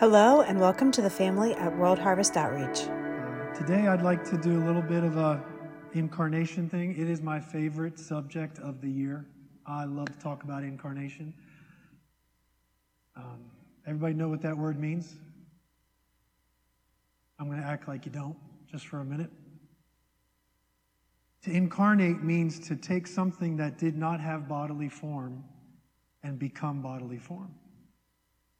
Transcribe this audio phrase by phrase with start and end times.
[0.00, 2.82] Hello, and welcome to the family at World Harvest Outreach.
[3.52, 5.42] Today, I'd like to do a little bit of a
[5.92, 6.96] incarnation thing.
[6.96, 9.26] It is my favorite subject of the year.
[9.66, 11.34] I love to talk about incarnation.
[13.16, 13.40] Um,
[13.88, 15.16] everybody know what that word means?
[17.40, 18.36] I'm going to act like you don't
[18.70, 19.30] just for a minute.
[21.42, 25.42] To incarnate means to take something that did not have bodily form
[26.22, 27.52] and become bodily form.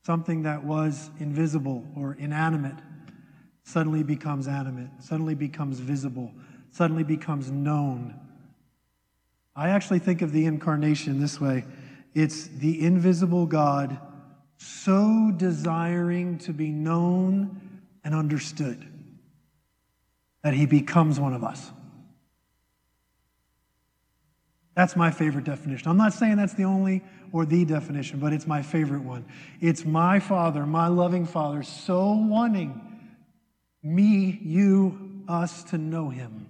[0.05, 2.79] Something that was invisible or inanimate
[3.63, 6.33] suddenly becomes animate, suddenly becomes visible,
[6.71, 8.19] suddenly becomes known.
[9.55, 11.65] I actually think of the incarnation this way
[12.15, 13.99] it's the invisible God
[14.57, 17.61] so desiring to be known
[18.03, 18.87] and understood
[20.43, 21.71] that he becomes one of us.
[24.79, 25.89] That's my favorite definition.
[25.89, 29.25] I'm not saying that's the only or the definition, but it's my favorite one.
[29.61, 32.81] It's my Father, my loving Father, so wanting
[33.83, 36.47] me, you, us to know Him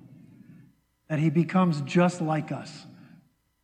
[1.09, 2.85] that He becomes just like us.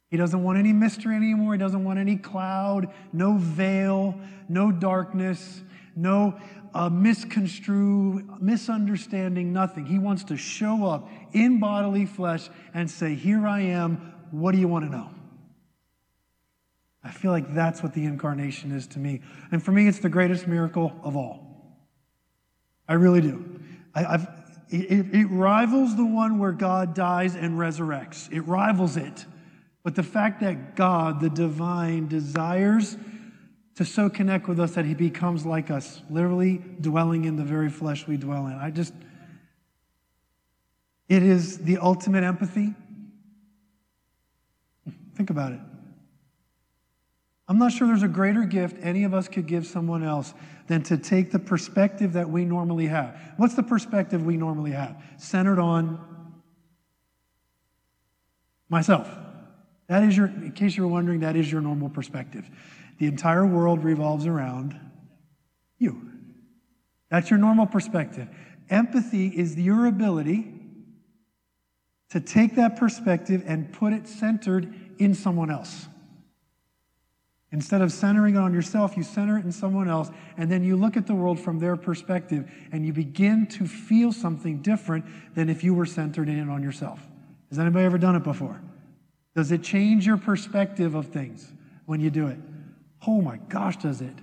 [0.09, 1.53] He doesn't want any mystery anymore.
[1.53, 4.19] He doesn't want any cloud, no veil,
[4.49, 5.63] no darkness,
[5.95, 6.41] no
[6.73, 9.85] uh, misconstrue, misunderstanding, nothing.
[9.85, 14.14] He wants to show up in bodily flesh and say, Here I am.
[14.41, 15.11] What do you want to know?
[17.05, 19.21] I feel like that's what the incarnation is to me.
[19.53, 21.79] And for me, it's the greatest miracle of all.
[22.89, 23.61] I really do.
[23.95, 24.27] I,
[24.71, 29.25] it, it rivals the one where God dies and resurrects, it rivals it.
[29.85, 32.97] But the fact that God, the divine, desires
[33.77, 37.69] to so connect with us that he becomes like us, literally dwelling in the very
[37.69, 38.55] flesh we dwell in.
[38.55, 38.95] I just,
[41.09, 42.75] it is the ultimate empathy.
[45.15, 45.61] Think about it.
[47.47, 50.33] I'm not sure there's a greater gift any of us could give someone else
[50.67, 53.19] than to take the perspective that we normally have.
[53.37, 55.03] What's the perspective we normally have?
[55.19, 56.43] Centered on
[58.71, 59.09] myself.
[59.89, 62.49] That is your, in case you were wondering, that is your normal perspective.
[62.99, 64.81] The entire world revolves around
[65.79, 66.11] you.
[67.11, 68.29] That's your normal perspective.
[68.71, 70.51] Empathy is your ability
[72.11, 75.87] to take that perspective and put it centered in someone else.
[77.55, 80.77] Instead of centering it on yourself, you center it in someone else, and then you
[80.77, 85.05] look at the world from their perspective and you begin to feel something different
[85.37, 86.99] than if you were centered in it on yourself.
[87.51, 88.61] Has anybody ever done it before?
[89.37, 91.53] Does it change your perspective of things
[91.87, 92.39] when you do it?
[93.07, 94.15] Oh my gosh, does it?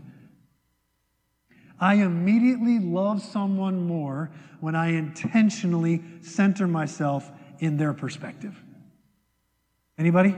[1.79, 8.61] I immediately love someone more when I intentionally center myself in their perspective.
[9.97, 10.35] Anybody?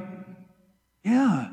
[1.03, 1.49] Yeah.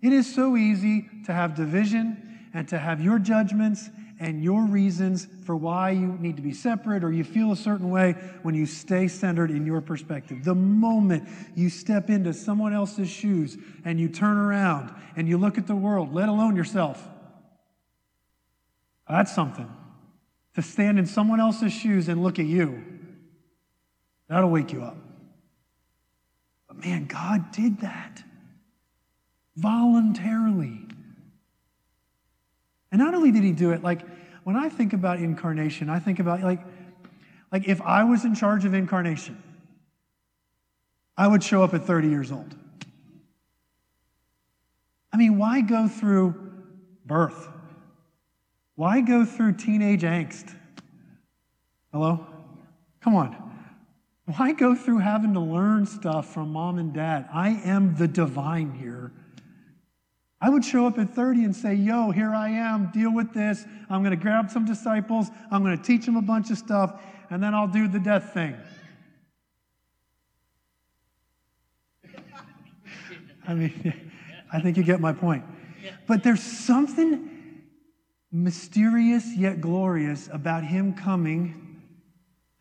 [0.00, 5.28] It is so easy to have division and to have your judgments and your reasons
[5.44, 8.66] for why you need to be separate or you feel a certain way when you
[8.66, 10.44] stay centered in your perspective.
[10.44, 15.56] The moment you step into someone else's shoes and you turn around and you look
[15.56, 17.06] at the world, let alone yourself,
[19.08, 19.70] that's something.
[20.56, 22.82] To stand in someone else's shoes and look at you,
[24.28, 24.96] that'll wake you up.
[26.66, 28.24] But man, God did that
[29.58, 30.86] voluntarily.
[32.90, 34.02] And not only did he do it, like
[34.44, 36.60] when I think about incarnation, I think about like,
[37.52, 39.42] like if I was in charge of incarnation,
[41.16, 42.54] I would show up at 30 years old.
[45.12, 46.34] I mean, why go through
[47.04, 47.48] birth?
[48.76, 50.54] Why go through teenage angst?
[51.92, 52.24] Hello?
[53.00, 53.36] Come on.
[54.36, 57.28] Why go through having to learn stuff from mom and dad?
[57.32, 59.10] I am the divine here.
[60.40, 63.64] I would show up at 30 and say, Yo, here I am, deal with this.
[63.90, 67.00] I'm going to grab some disciples, I'm going to teach them a bunch of stuff,
[67.30, 68.56] and then I'll do the death thing.
[73.46, 74.10] I mean,
[74.52, 75.44] I think you get my point.
[76.06, 77.30] But there's something
[78.30, 81.82] mysterious yet glorious about him coming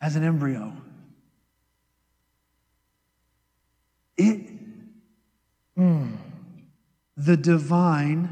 [0.02, 0.74] as an embryo.
[4.18, 4.50] It.
[5.78, 6.27] Mm
[7.18, 8.30] the divine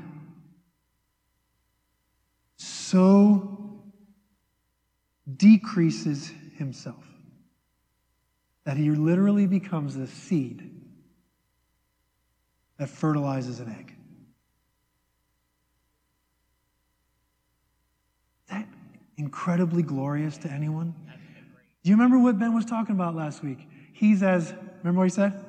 [2.55, 3.81] so
[5.35, 7.03] decreases himself
[8.63, 10.71] that he literally becomes the seed
[12.77, 13.95] that fertilizes an egg.
[18.43, 18.67] Is that
[19.17, 20.93] incredibly glorious to anyone?
[21.83, 23.67] Do you remember what Ben was talking about last week?
[23.93, 24.53] He's as,
[24.83, 25.44] remember what he said?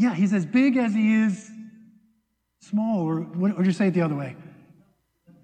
[0.00, 1.50] Yeah, he's as big as he is
[2.62, 4.34] small, or would you say it the other way?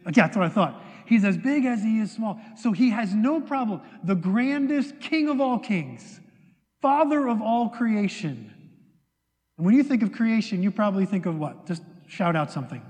[0.07, 0.83] Yeah, that's what I thought.
[1.05, 2.41] He's as big as he is small.
[2.57, 3.83] So he has no problem.
[4.03, 6.21] The grandest king of all kings,
[6.81, 8.51] father of all creation.
[9.59, 11.67] And when you think of creation, you probably think of what?
[11.67, 12.81] Just shout out something.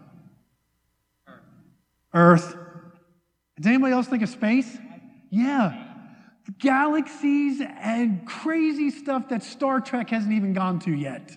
[2.15, 2.57] Earth.
[3.57, 4.79] Does anybody else think of space?
[5.31, 5.83] Yeah.
[6.61, 11.37] Galaxies and crazy stuff that Star Trek hasn't even gone to yet.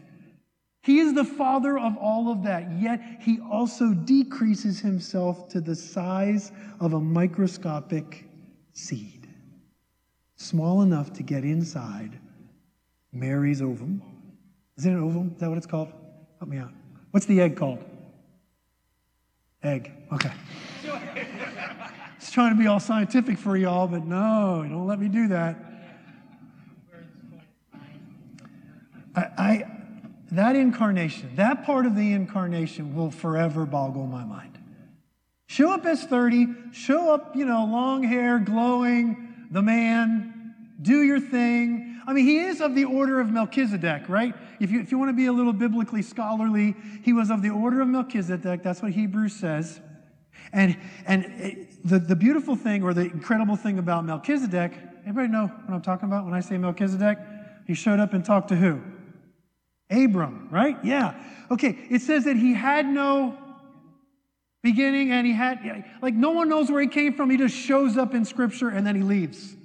[0.81, 5.75] He is the father of all of that, yet he also decreases himself to the
[5.75, 8.25] size of a microscopic
[8.71, 9.27] seed,
[10.35, 12.17] small enough to get inside
[13.11, 14.01] Mary's ovum.
[14.77, 15.31] Is it an ovum?
[15.35, 15.91] Is that what it's called?
[16.39, 16.71] Help me out.
[17.11, 17.83] What's the egg called?
[19.63, 19.91] Egg.
[20.13, 20.31] Okay.
[22.19, 25.57] It's trying to be all scientific for y'all, but no, don't let me do that.
[29.15, 29.78] I, I
[30.31, 34.57] that incarnation, that part of the incarnation will forever boggle my mind.
[35.47, 41.19] Show up as 30, show up, you know, long hair, glowing, the man, do your
[41.19, 41.99] thing.
[42.05, 44.35] I mean, he is of the order of Melchizedek, right?
[44.59, 47.49] If you, if you want to be a little biblically scholarly, he was of the
[47.49, 48.61] order of Melchizedek.
[48.61, 49.81] That's what Hebrews says.
[50.53, 55.47] And, and eh, the, the beautiful thing or the incredible thing about Melchizedek, everybody know
[55.47, 57.17] what I'm talking about when I say Melchizedek?
[57.65, 58.81] He showed up and talked to who?
[59.89, 60.77] Abram, right?
[60.83, 61.15] Yeah.
[61.51, 63.37] Okay, it says that he had no
[64.61, 67.29] beginning and he had, like, no one knows where he came from.
[67.29, 69.55] He just shows up in Scripture and then he leaves.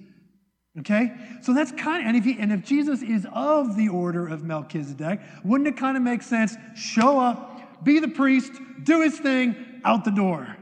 [0.78, 1.12] Okay?
[1.42, 4.44] So that's kind of, and if, he, and if Jesus is of the order of
[4.44, 6.56] Melchizedek, wouldn't it kind of make sense?
[6.74, 9.54] Show up, be the priest, do his thing,
[9.84, 10.56] out the door.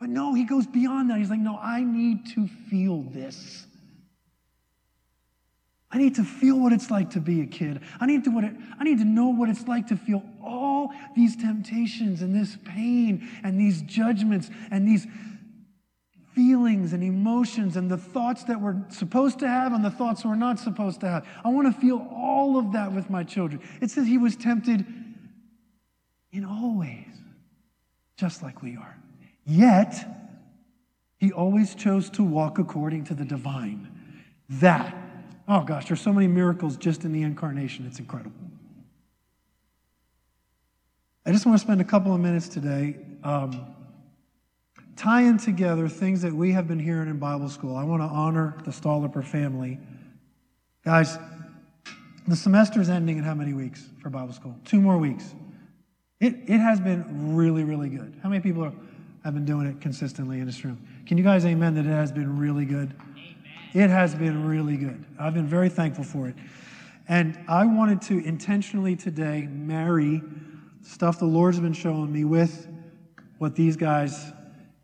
[0.00, 1.18] But no, he goes beyond that.
[1.18, 3.66] He's like, no, I need to feel this.
[5.90, 7.80] I need to feel what it's like to be a kid.
[8.00, 10.90] I need to, what it, I need to know what it's like to feel all
[11.14, 15.06] these temptations and this pain and these judgments and these
[16.34, 20.34] feelings and emotions and the thoughts that we're supposed to have and the thoughts we're
[20.34, 21.26] not supposed to have.
[21.44, 23.62] I want to feel all of that with my children.
[23.80, 24.84] It says he was tempted
[26.32, 27.06] in all ways,
[28.16, 28.98] just like we are.
[29.46, 29.94] Yet,
[31.16, 33.88] he always chose to walk according to the divine.
[34.50, 34.94] That
[35.48, 37.86] Oh gosh, there's so many miracles just in the incarnation.
[37.86, 38.32] It's incredible.
[41.24, 43.74] I just want to spend a couple of minutes today um,
[44.96, 47.76] tying together things that we have been hearing in Bible school.
[47.76, 49.78] I want to honor the Stolliper family.
[50.84, 51.18] Guys,
[52.26, 54.56] the semester is ending in how many weeks for Bible school?
[54.64, 55.34] Two more weeks.
[56.20, 58.18] It, it has been really, really good.
[58.22, 58.72] How many people are,
[59.22, 60.80] have been doing it consistently in this room?
[61.06, 62.94] Can you guys amen that it has been really good?
[63.76, 65.04] It has been really good.
[65.18, 66.34] I've been very thankful for it.
[67.08, 70.22] And I wanted to intentionally today marry
[70.80, 72.68] stuff the Lord's been showing me with
[73.36, 74.32] what these guys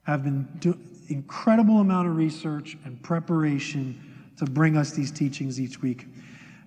[0.02, 0.78] have been doing
[1.08, 3.98] incredible amount of research and preparation
[4.36, 6.06] to bring us these teachings each week.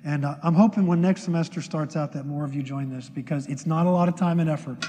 [0.04, 3.08] And uh, I'm hoping when next semester starts out that more of you join this
[3.08, 4.84] because it's not a lot of time and effort.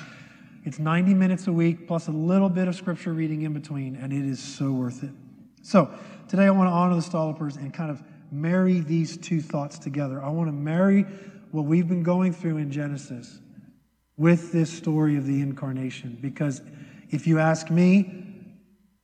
[0.65, 4.11] It's 90 minutes a week plus a little bit of scripture reading in between, and
[4.11, 5.11] it is so worth it.
[5.67, 5.91] So,
[6.29, 10.23] today I want to honor the Stollipers and kind of marry these two thoughts together.
[10.23, 11.03] I want to marry
[11.51, 13.41] what we've been going through in Genesis
[14.17, 16.19] with this story of the incarnation.
[16.21, 16.63] Because
[17.11, 18.09] if you ask me,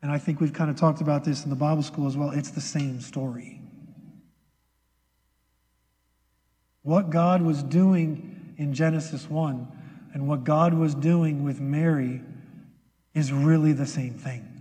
[0.03, 2.31] and I think we've kind of talked about this in the Bible school as well,
[2.31, 3.61] it's the same story.
[6.83, 9.67] What God was doing in Genesis 1
[10.15, 12.21] and what God was doing with Mary
[13.15, 14.52] is really the same thing.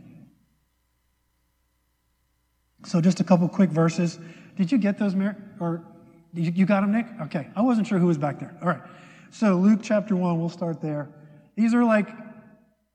[2.84, 4.20] So just a couple quick verses.
[4.56, 5.36] Did you get those, Mary?
[5.60, 5.84] Or
[6.34, 7.08] you, got them, Nick?
[7.22, 7.48] Okay.
[7.56, 8.56] I wasn't sure who was back there.
[8.62, 8.82] All right.
[9.30, 11.10] So Luke chapter 1, we'll start there.
[11.56, 12.10] These are like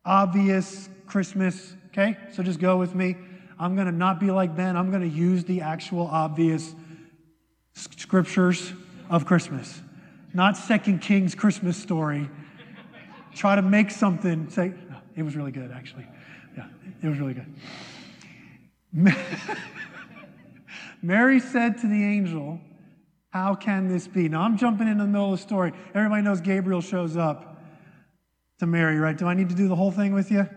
[0.04, 2.16] obvious Christmas, okay?
[2.32, 3.16] So just go with me.
[3.58, 4.76] I'm going to not be like Ben.
[4.76, 6.74] I'm going to use the actual obvious
[7.74, 8.72] scriptures
[9.08, 9.80] of Christmas,
[10.34, 12.28] not Second Kings Christmas story.
[13.34, 14.72] Try to make something, say,
[15.14, 16.06] it was really good, actually.
[16.56, 16.66] Yeah,
[17.02, 17.46] it was really good.
[21.02, 22.60] Mary said to the angel,
[23.30, 24.28] How can this be?
[24.28, 25.72] Now I'm jumping in the middle of the story.
[25.94, 27.62] Everybody knows Gabriel shows up
[28.58, 29.16] to Mary, right?
[29.16, 30.48] Do I need to do the whole thing with you?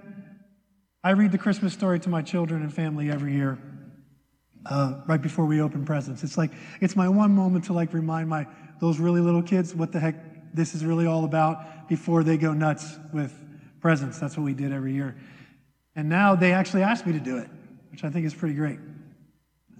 [1.03, 3.57] I read the Christmas story to my children and family every year.
[4.65, 6.21] Uh, right before we open presents.
[6.21, 8.45] It's like it's my one moment to like remind my
[8.81, 10.15] those really little kids what the heck
[10.53, 13.33] this is really all about before they go nuts with
[13.79, 14.19] presents.
[14.19, 15.15] That's what we did every year.
[15.95, 17.49] And now they actually asked me to do it,
[17.99, 18.79] which I think is pretty great.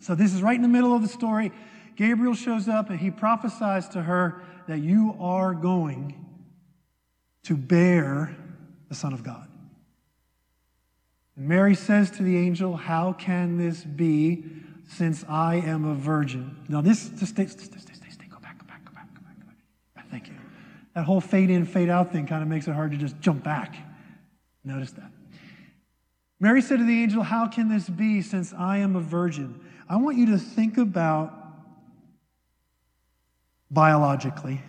[0.02, 1.54] So this is right in the middle of the story.
[1.96, 6.26] Gabriel shows up and he prophesies to her that you are going
[7.44, 8.36] to bear
[8.90, 9.48] the Son of God.
[11.38, 14.44] And Mary says to the angel, How can this be
[14.86, 16.58] since I am a virgin?
[16.68, 19.22] Now, this, just stay, stay, stay, stay, stay, go back, go back, go back, go
[19.22, 19.46] back, go
[19.96, 20.12] back.
[20.12, 20.34] Thank you.
[20.94, 23.46] That whole fade in, fade out thing kind of makes it hard to just jump
[23.46, 23.78] back.
[24.66, 25.10] Notice that.
[26.40, 29.60] Mary said to the angel, How can this be since I am a virgin?
[29.90, 31.34] I want you to think about
[33.72, 34.62] biologically,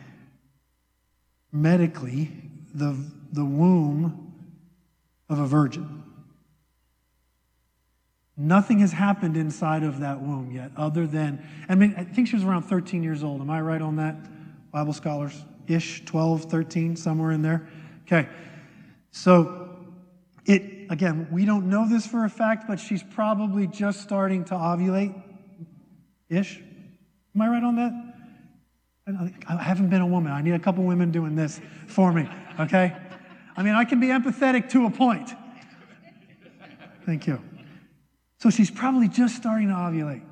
[1.52, 2.30] medically,
[2.74, 2.96] the,
[3.32, 4.34] the womb
[5.28, 6.02] of a virgin.
[8.36, 12.36] Nothing has happened inside of that womb yet, other than, I mean, I think she
[12.36, 13.40] was around 13 years old.
[13.40, 14.16] Am I right on that?
[14.72, 17.68] Bible scholars ish, 12, 13, somewhere in there.
[18.06, 18.28] Okay.
[19.10, 19.76] So,
[20.46, 24.54] it, again, we don't know this for a fact, but she's probably just starting to
[24.54, 25.14] ovulate
[26.28, 26.60] ish.
[27.34, 27.92] Am I right on that?
[29.48, 30.32] I haven't been a woman.
[30.32, 32.28] I need a couple women doing this for me,
[32.58, 32.94] okay?
[33.56, 35.30] I mean, I can be empathetic to a point.
[37.06, 37.40] Thank you.
[38.38, 40.22] So she's probably just starting to ovulate.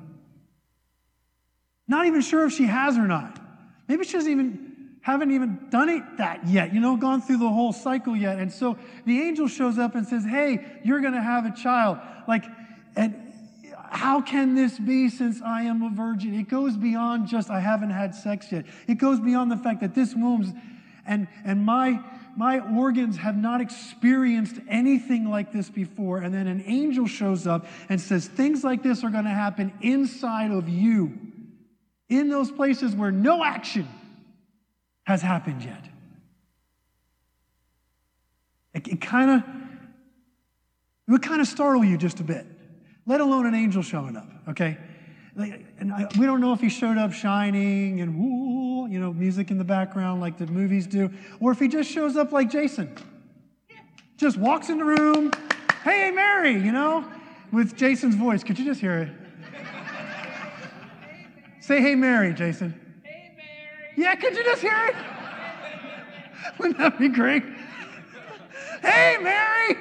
[1.87, 3.39] Not even sure if she has or not.
[3.87, 4.68] Maybe she doesn't even
[5.01, 8.39] haven't even done it that yet, you know, gone through the whole cycle yet.
[8.39, 11.99] And so the angel shows up and says, Hey, you're gonna have a child.
[12.27, 12.45] Like,
[12.95, 13.15] and
[13.91, 16.33] how can this be since I am a virgin?
[16.33, 18.65] It goes beyond just I haven't had sex yet.
[18.87, 20.53] It goes beyond the fact that this womb's
[21.05, 22.01] and and my
[22.35, 26.19] my organs have not experienced anything like this before.
[26.19, 29.73] And then an angel shows up and says, Things like this are going to happen
[29.81, 31.17] inside of you,
[32.07, 33.87] in those places where no action
[35.09, 35.83] has happened yet.
[38.73, 39.37] It, it kind of
[41.07, 42.45] it would kind of startle you just a bit
[43.09, 44.77] let alone an angel showing up, okay?
[45.35, 49.49] And I, we don't know if he showed up shining and woo, you know, music
[49.49, 52.95] in the background like the movies do, or if he just shows up like Jason.
[54.17, 55.31] Just walks in the room,
[55.83, 57.03] hey, Mary, you know,
[57.51, 58.43] with Jason's voice.
[58.43, 59.09] Could you just hear it?
[61.61, 62.79] Say, hey, Mary, Jason.
[63.95, 64.95] Yeah, could you just hear it?
[66.57, 67.43] Wouldn't that be great?
[68.81, 69.77] hey, Mary.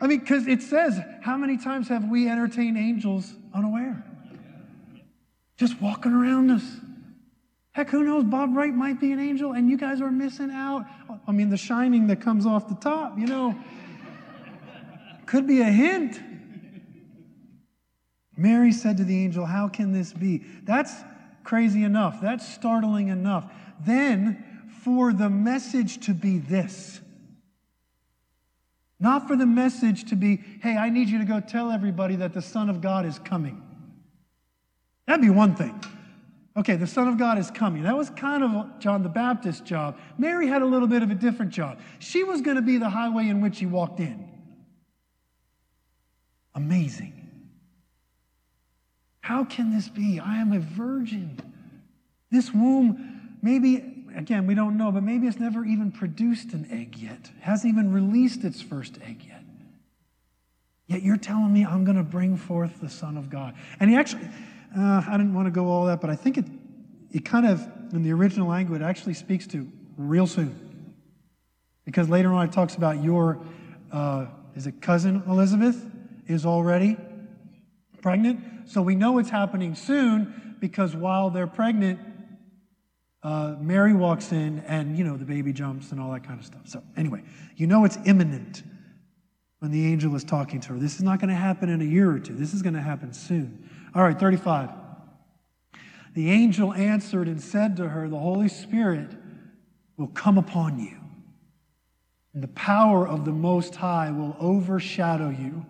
[0.00, 4.04] I mean, because it says, how many times have we entertained angels unaware?
[5.56, 6.62] Just walking around us.
[7.72, 8.24] Heck, who knows?
[8.24, 10.86] Bob Wright might be an angel, and you guys are missing out.
[11.26, 13.54] I mean, the shining that comes off the top, you know,
[15.26, 16.20] could be a hint.
[18.36, 20.44] Mary said to the angel, How can this be?
[20.64, 20.94] That's
[21.46, 22.20] crazy enough.
[22.20, 23.50] That's startling enough.
[23.80, 24.44] Then,
[24.84, 27.00] for the message to be this
[28.98, 32.32] not for the message to be, hey, I need you to go tell everybody that
[32.32, 33.62] the Son of God is coming.
[35.06, 35.78] That'd be one thing.
[36.56, 37.82] Okay, the Son of God is coming.
[37.82, 39.98] That was kind of John the Baptist's job.
[40.16, 41.78] Mary had a little bit of a different job.
[41.98, 44.26] She was going to be the highway in which he walked in.
[46.54, 47.25] Amazing.
[49.26, 50.20] How can this be?
[50.20, 51.40] I am a virgin.
[52.30, 56.96] This womb, maybe again, we don't know, but maybe it's never even produced an egg
[56.96, 59.42] yet, hasn't even released its first egg yet.
[60.86, 63.54] Yet you're telling me I'm going to bring forth the Son of God.
[63.80, 64.28] And he actually,
[64.78, 66.44] uh, I didn't want to go all that, but I think it,
[67.10, 70.94] it kind of, in the original language, actually speaks to real soon.
[71.84, 73.40] Because later on it talks about your,
[73.90, 75.84] uh, is it cousin Elizabeth
[76.28, 76.96] is already
[78.00, 78.38] pregnant?
[78.66, 82.00] So we know it's happening soon because while they're pregnant,
[83.22, 86.46] uh, Mary walks in and, you know, the baby jumps and all that kind of
[86.46, 86.62] stuff.
[86.66, 87.22] So, anyway,
[87.56, 88.62] you know it's imminent
[89.60, 90.78] when the angel is talking to her.
[90.78, 92.80] This is not going to happen in a year or two, this is going to
[92.80, 93.68] happen soon.
[93.94, 94.70] All right, 35.
[96.14, 99.10] The angel answered and said to her, The Holy Spirit
[99.96, 100.98] will come upon you,
[102.32, 105.66] and the power of the Most High will overshadow you.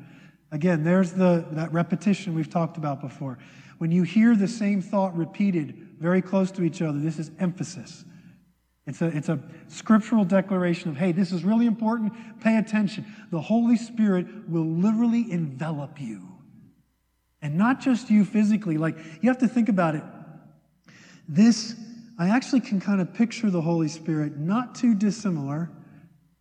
[0.52, 3.38] Again, there's the, that repetition we've talked about before.
[3.78, 6.98] When you hear the same thought repeated, very close to each other.
[6.98, 8.04] This is emphasis.
[8.86, 12.12] It's a, it's a scriptural declaration of, hey, this is really important.
[12.40, 13.04] Pay attention.
[13.30, 16.22] The Holy Spirit will literally envelop you.
[17.42, 18.78] And not just you physically.
[18.78, 20.04] Like, you have to think about it.
[21.28, 21.74] This,
[22.18, 25.70] I actually can kind of picture the Holy Spirit not too dissimilar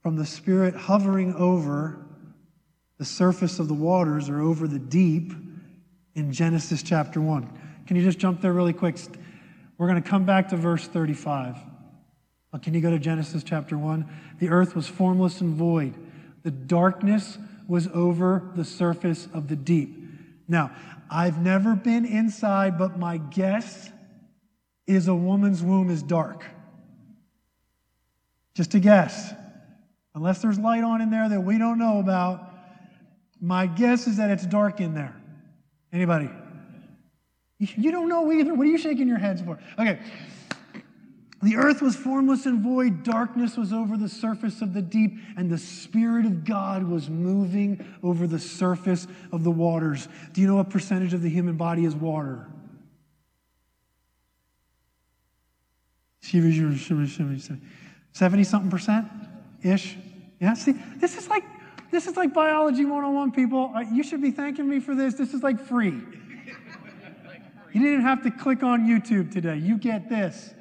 [0.04, 2.05] from the Spirit hovering over
[2.98, 5.34] the surface of the waters or over the deep
[6.16, 7.60] in Genesis chapter 1.
[7.88, 8.98] Can you just jump there really quick?
[9.78, 11.58] We're going to come back to verse 35.
[12.52, 14.10] Well, can you go to Genesis chapter 1?
[14.40, 15.94] The earth was formless and void.
[16.44, 17.38] The darkness
[17.68, 19.98] was over the surface of the deep.
[20.48, 20.72] Now,
[21.10, 23.90] I've never been inside, but my guess
[24.88, 26.46] is a woman's womb is dark.
[28.54, 29.34] Just a guess.
[30.14, 32.55] Unless there's light on in there that we don't know about,
[33.46, 35.16] My guess is that it's dark in there.
[35.94, 36.32] Anybody?
[37.60, 38.56] You don't know either.
[38.56, 39.60] What are you shaking your heads for?
[39.78, 40.00] Okay.
[41.44, 45.48] The earth was formless and void, darkness was over the surface of the deep, and
[45.48, 50.08] the Spirit of God was moving over the surface of the waters.
[50.34, 52.48] Do you know what percentage of the human body is water?
[58.14, 59.08] 70 something percent
[59.62, 59.98] ish.
[60.42, 61.44] Yeah, see, this is like
[61.92, 63.72] this is like biology 101 people.
[63.76, 65.14] Uh, you should be thanking me for this.
[65.14, 66.02] This is like free.
[67.74, 69.58] You didn't have to click on YouTube today.
[69.58, 70.54] You get this.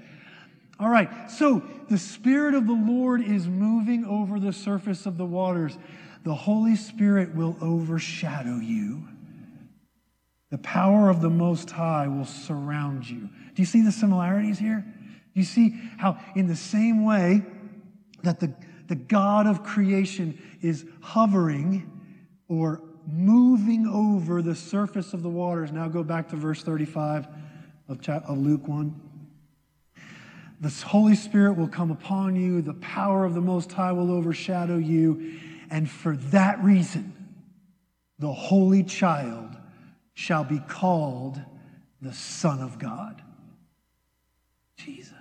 [0.81, 5.25] All right, so the Spirit of the Lord is moving over the surface of the
[5.25, 5.78] waters.
[6.25, 9.07] The Holy Spirit will overshadow you.
[10.50, 13.28] The power of the Most High will surround you.
[13.54, 14.85] Do you see the similarities here?
[14.85, 17.43] Do you see how, in the same way
[18.25, 18.52] that the,
[18.88, 21.91] the God of creation is hovering
[22.49, 25.73] or moving over the surface of the waters?
[25.73, 27.26] Now go back to verse 35
[27.88, 29.00] of, Luke 1.
[30.61, 34.79] The Holy Spirit will come upon you, the power of the Most High will overshadow
[34.79, 35.38] you,
[35.71, 37.12] and for that reason,
[38.19, 39.57] the Holy Child
[40.14, 41.41] shall be called
[42.00, 43.21] the Son of God.
[44.76, 45.12] Jesus.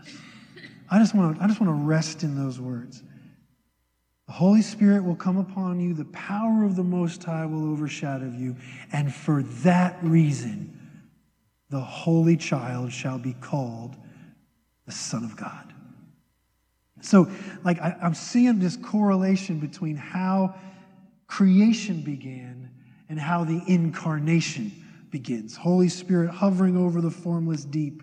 [0.89, 3.01] I just want to, I just want to rest in those words.
[4.33, 8.55] Holy Spirit will come upon you, the power of the Most High will overshadow you,
[8.91, 10.75] and for that reason,
[11.69, 13.95] the Holy Child shall be called
[14.87, 15.71] the Son of God.
[17.01, 17.29] So,
[17.63, 20.55] like, I, am seeing this correlation between how
[21.27, 22.71] creation began
[23.09, 24.71] and how the incarnation
[25.11, 25.55] begins.
[25.55, 28.01] Holy Spirit hovering over the formless deep,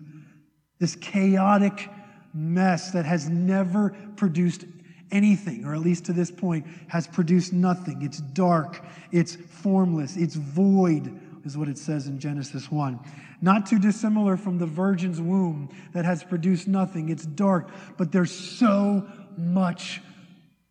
[0.79, 1.89] this chaotic
[2.33, 4.63] mess that has never produced
[5.11, 8.01] anything, or at least to this point, has produced nothing.
[8.01, 12.99] It's dark, it's formless, it's void, is what it says in Genesis 1.
[13.41, 17.09] Not too dissimilar from the virgin's womb that has produced nothing.
[17.09, 19.07] It's dark, but there's so
[19.37, 20.01] much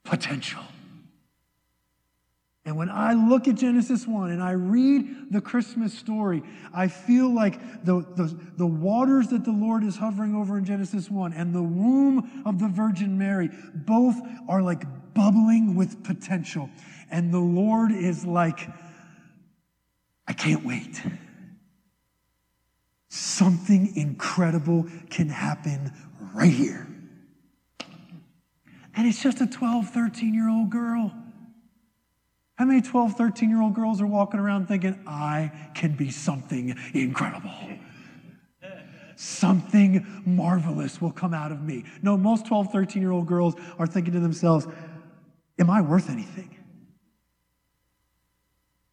[0.04, 0.62] potential.
[2.70, 6.40] And when I look at Genesis 1 and I read the Christmas story,
[6.72, 11.10] I feel like the, the, the, waters that the Lord is hovering over in Genesis
[11.10, 14.14] 1 and the womb of the Virgin Mary both
[14.48, 16.70] are like bubbling with potential.
[17.10, 18.68] And the Lord is like,
[20.28, 21.02] I can't wait.
[23.08, 25.90] Something incredible can happen
[26.32, 26.86] right here.
[28.94, 31.19] And it's just a 12, 13 year old girl.
[32.60, 36.76] How many 12, 13 year old girls are walking around thinking, I can be something
[36.92, 37.54] incredible?
[39.16, 41.84] Something marvelous will come out of me.
[42.02, 44.66] No, most 12, 13 year old girls are thinking to themselves,
[45.58, 46.54] Am I worth anything?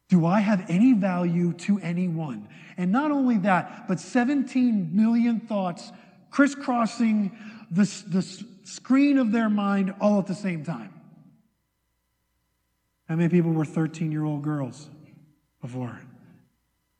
[0.08, 2.48] Do I have any value to anyone?
[2.78, 5.92] And not only that, but 17 million thoughts
[6.30, 7.36] crisscrossing
[7.70, 8.22] the, the
[8.64, 10.94] screen of their mind all at the same time.
[13.08, 14.88] How many people were 13 year old girls
[15.62, 16.00] before?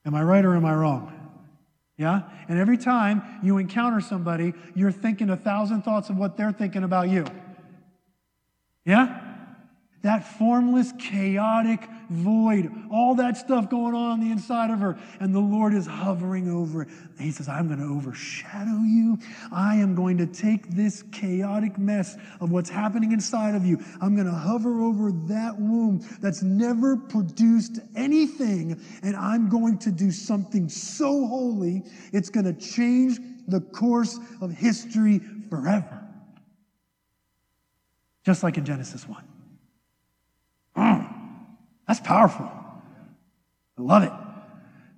[0.05, 1.13] Am I right or am I wrong?
[1.97, 2.23] Yeah?
[2.47, 6.83] And every time you encounter somebody, you're thinking a thousand thoughts of what they're thinking
[6.83, 7.25] about you.
[8.85, 9.28] Yeah?
[10.01, 14.97] That formless, chaotic void, all that stuff going on on the inside of her.
[15.19, 16.89] And the Lord is hovering over it.
[17.19, 19.17] He says, I'm going to overshadow you.
[19.51, 23.83] I am going to take this chaotic mess of what's happening inside of you.
[23.99, 28.81] I'm going to hover over that womb that's never produced anything.
[29.03, 31.83] And I'm going to do something so holy,
[32.13, 36.05] it's going to change the course of history forever.
[38.25, 39.28] Just like in Genesis 1.
[40.79, 41.13] Mm,
[41.87, 42.45] that's powerful.
[43.77, 44.11] I love it.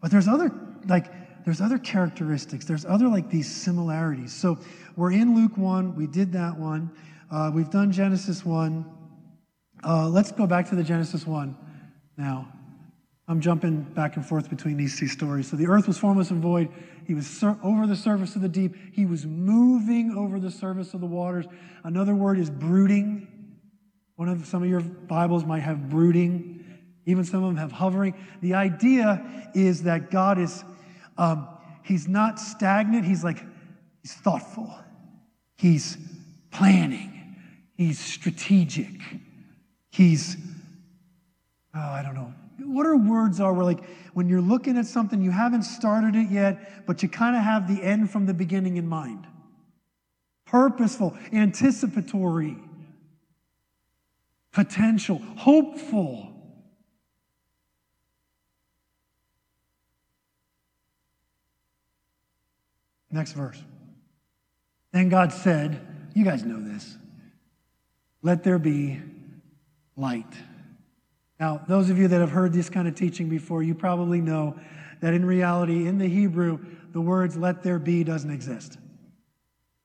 [0.02, 0.52] But there's other,
[0.88, 1.08] like,
[1.44, 2.66] there's other characteristics.
[2.66, 4.32] There's other, like, these similarities.
[4.32, 4.60] So
[4.96, 5.96] we're in Luke 1.
[5.96, 6.92] We did that one.
[7.32, 8.86] Uh, we've done Genesis 1.
[9.84, 11.58] Uh, let's go back to the Genesis 1
[12.18, 12.48] now.
[13.28, 15.50] I'm jumping back and forth between these two stories.
[15.50, 16.70] So the earth was formless and void.
[17.08, 18.76] He was sur- over the surface of the deep.
[18.92, 21.46] He was moving over the surface of the waters.
[21.84, 23.28] Another word is brooding.
[24.22, 26.64] One of some of your Bibles might have brooding.
[27.08, 28.14] Even some of them have hovering.
[28.42, 30.64] The idea is that God is,
[31.18, 31.48] um,
[31.82, 33.04] he's not stagnant.
[33.04, 33.44] He's like,
[34.04, 34.78] he's thoughtful.
[35.58, 35.98] He's
[36.52, 37.36] planning.
[37.74, 38.94] He's strategic.
[39.90, 40.38] He's,
[41.74, 42.32] oh, I don't know.
[42.60, 46.30] What are words are where like when you're looking at something, you haven't started it
[46.30, 49.26] yet, but you kind of have the end from the beginning in mind.
[50.46, 52.56] Purposeful, anticipatory
[54.52, 56.32] potential, hopeful.
[63.10, 63.62] Next verse.
[64.92, 65.86] Then God said,
[66.16, 66.98] You guys know this,
[68.22, 69.00] let there be
[69.96, 70.34] light.
[71.40, 74.60] Now, those of you that have heard this kind of teaching before, you probably know
[75.00, 76.60] that in reality, in the Hebrew,
[76.94, 78.78] the words let there be doesn't exist.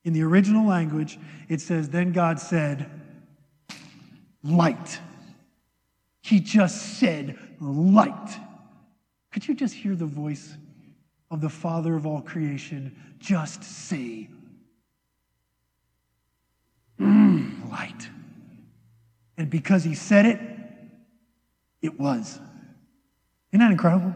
[0.03, 2.89] In the original language, it says, Then God said,
[4.43, 4.99] light.
[6.21, 8.39] He just said light.
[9.31, 10.55] Could you just hear the voice
[11.29, 14.29] of the Father of all creation just say
[16.99, 18.09] mm, light?
[19.37, 20.39] And because he said it,
[21.81, 22.39] it was.
[23.51, 24.13] Isn't that incredible?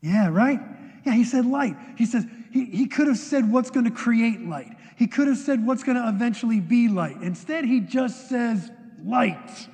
[0.00, 0.60] Yeah, right?
[1.04, 1.76] Yeah, he said light.
[1.96, 4.76] He says, he, he could have said what's going to create light.
[4.96, 7.16] He could have said what's going to eventually be light.
[7.20, 8.70] Instead, he just says
[9.04, 9.68] light.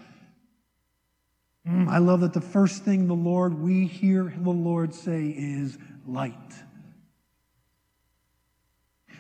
[1.69, 5.79] Mm, I love that the first thing the Lord, we hear the Lord say is
[6.07, 6.35] light.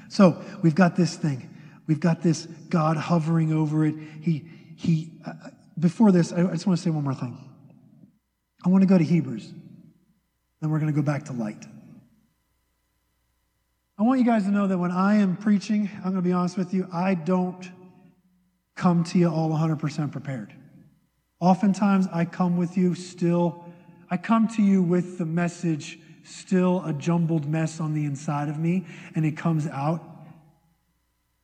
[0.08, 1.54] So we've got this thing.
[1.86, 3.94] We've got this God hovering over it.
[4.20, 4.44] He,
[4.76, 5.32] he, uh,
[5.78, 7.38] before this, I, I just want to say one more thing.
[8.64, 9.52] I want to go to Hebrews.
[10.60, 11.64] Then we're going to go back to light.
[14.00, 16.32] I want you guys to know that when I am preaching, I'm going to be
[16.32, 17.70] honest with you, I don't
[18.74, 20.54] come to you all 100% prepared.
[21.38, 23.62] Oftentimes, I come with you still,
[24.10, 28.58] I come to you with the message still a jumbled mess on the inside of
[28.58, 30.02] me, and it comes out.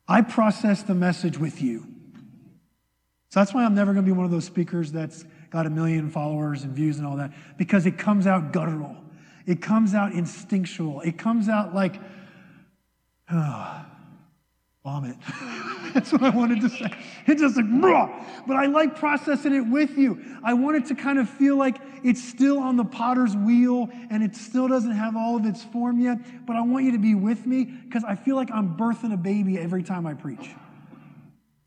[0.07, 1.85] I process the message with you.
[3.29, 5.69] So that's why I'm never going to be one of those speakers that's got a
[5.69, 8.95] million followers and views and all that, because it comes out guttural.
[9.45, 11.01] It comes out instinctual.
[11.01, 12.01] It comes out like,
[13.31, 13.85] Oh,
[14.83, 15.17] vomit.
[15.93, 16.91] That's what I wanted to say.
[17.25, 18.25] It's just like, Bruh.
[18.45, 20.23] but I like processing it with you.
[20.43, 24.23] I want it to kind of feel like it's still on the potter's wheel and
[24.23, 27.15] it still doesn't have all of its form yet, but I want you to be
[27.15, 30.51] with me because I feel like I'm birthing a baby every time I preach.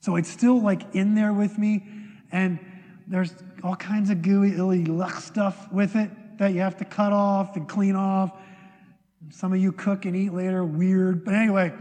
[0.00, 1.86] So it's still like in there with me,
[2.32, 2.58] and
[3.06, 7.12] there's all kinds of gooey, illy luck stuff with it that you have to cut
[7.12, 8.32] off and clean off
[9.30, 11.24] some of you cook and eat later, weird.
[11.24, 11.72] But anyway,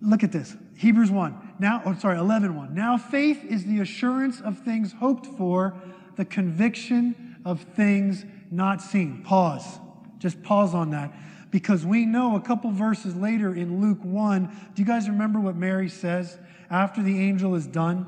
[0.00, 0.56] look at this.
[0.76, 1.54] Hebrews 1.
[1.58, 2.74] Now, oh, sorry, 11 1.
[2.74, 5.80] Now faith is the assurance of things hoped for,
[6.16, 9.22] the conviction of things not seen.
[9.22, 9.78] Pause.
[10.18, 11.14] Just pause on that.
[11.50, 15.54] Because we know a couple verses later in Luke 1, do you guys remember what
[15.54, 16.38] Mary says
[16.70, 18.06] after the angel is done?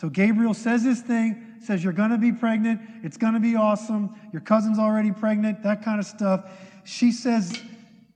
[0.00, 3.56] So Gabriel says this thing, says you're going to be pregnant, it's going to be
[3.56, 6.50] awesome, your cousin's already pregnant, that kind of stuff.
[6.84, 7.60] She says,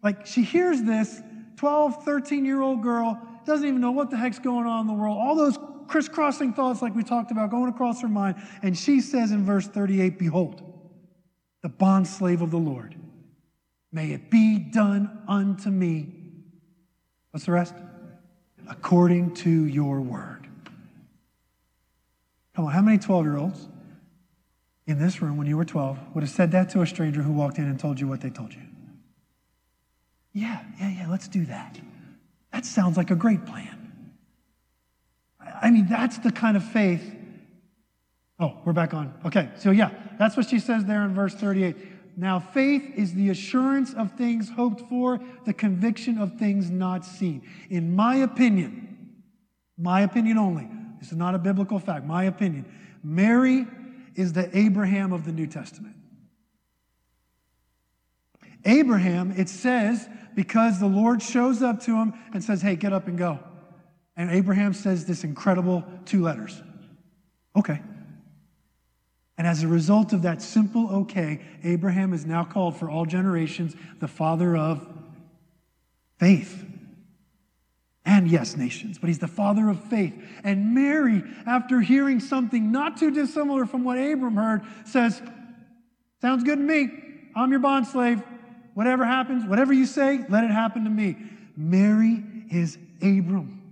[0.02, 1.20] like, she hears this
[1.56, 4.94] 12, 13 year old girl, doesn't even know what the heck's going on in the
[4.94, 8.36] world, all those crisscrossing thoughts, like we talked about, going across her mind.
[8.62, 10.62] And she says in verse 38, Behold,
[11.62, 12.94] the bond slave of the Lord,
[13.92, 16.08] may it be done unto me.
[17.30, 17.74] What's the rest?
[18.68, 20.43] According to your word.
[22.54, 23.68] Come on, how many 12 year olds
[24.86, 27.32] in this room when you were 12 would have said that to a stranger who
[27.32, 28.62] walked in and told you what they told you?
[30.32, 31.78] Yeah, yeah, yeah, let's do that.
[32.52, 33.84] That sounds like a great plan.
[35.40, 37.14] I mean, that's the kind of faith.
[38.38, 39.14] Oh, we're back on.
[39.24, 41.76] Okay, so yeah, that's what she says there in verse 38.
[42.16, 47.42] Now, faith is the assurance of things hoped for, the conviction of things not seen.
[47.70, 49.22] In my opinion,
[49.76, 50.68] my opinion only,
[51.04, 52.64] this is not a biblical fact, my opinion.
[53.02, 53.66] Mary
[54.14, 55.94] is the Abraham of the New Testament.
[58.64, 63.06] Abraham, it says, because the Lord shows up to him and says, Hey, get up
[63.06, 63.38] and go.
[64.16, 66.62] And Abraham says this incredible two letters
[67.54, 67.82] Okay.
[69.36, 73.76] And as a result of that simple okay, Abraham is now called for all generations
[74.00, 74.88] the father of
[76.18, 76.64] faith
[78.06, 80.14] and yes, nations, but he's the father of faith.
[80.42, 85.22] And Mary, after hearing something not too dissimilar from what Abram heard, says,
[86.20, 86.88] Sounds good to me.
[87.34, 88.22] I'm your bond slave.
[88.74, 91.16] Whatever happens, whatever you say, let it happen to me.
[91.56, 93.62] Mary is Abram.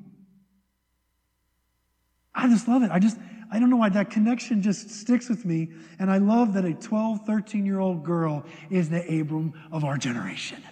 [2.35, 2.91] I just love it.
[2.91, 3.19] I just,
[3.51, 5.71] I don't know why that connection just sticks with me.
[5.99, 9.99] And I love that a 12, 13 year old girl is the Abram of our
[9.99, 10.63] generation.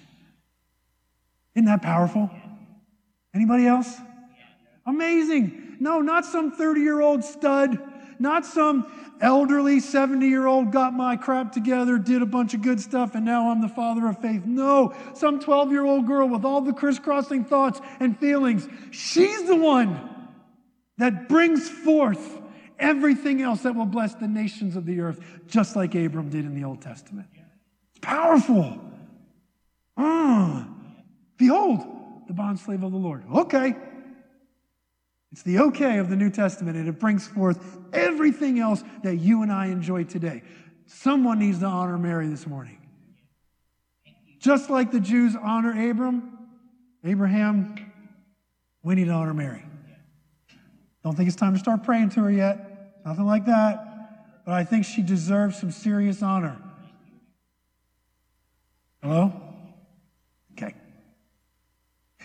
[1.55, 2.31] Isn't that powerful?
[3.35, 3.97] Anybody else?
[4.87, 5.77] Amazing.
[5.81, 7.79] No, not some 30 year old stud,
[8.19, 8.91] not some
[9.21, 13.25] elderly 70 year old got my crap together, did a bunch of good stuff, and
[13.25, 14.45] now I'm the father of faith.
[14.45, 18.69] No, some 12 year old girl with all the crisscrossing thoughts and feelings.
[18.91, 20.09] She's the one
[20.99, 22.39] that brings forth
[22.79, 26.55] everything else that will bless the nations of the earth, just like Abram did in
[26.55, 27.29] the Old Testament.
[27.91, 28.81] It's powerful.
[29.97, 30.65] Uh,
[31.37, 32.00] behold,
[32.31, 33.25] the bondslave of the Lord.
[33.35, 33.75] Okay.
[35.33, 37.59] It's the okay of the New Testament, and it brings forth
[37.93, 40.43] everything else that you and I enjoy today.
[40.87, 42.79] Someone needs to honor Mary this morning.
[44.39, 46.39] Just like the Jews honor Abram,
[47.05, 47.75] Abraham,
[48.85, 49.65] we need to honor Mary.
[51.03, 53.03] Don't think it's time to start praying to her yet.
[53.05, 54.45] Nothing like that.
[54.45, 56.57] But I think she deserves some serious honor.
[59.03, 59.50] Hello?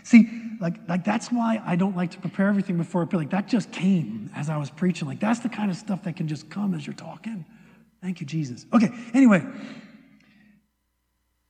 [0.06, 0.30] See,
[0.62, 3.18] like, like that's why I don't like to prepare everything before I.
[3.18, 5.08] Like that just came as I was preaching.
[5.08, 7.44] Like that's the kind of stuff that can just come as you're talking.
[8.04, 8.68] Thank you, Jesus.
[8.72, 9.44] Okay, anyway.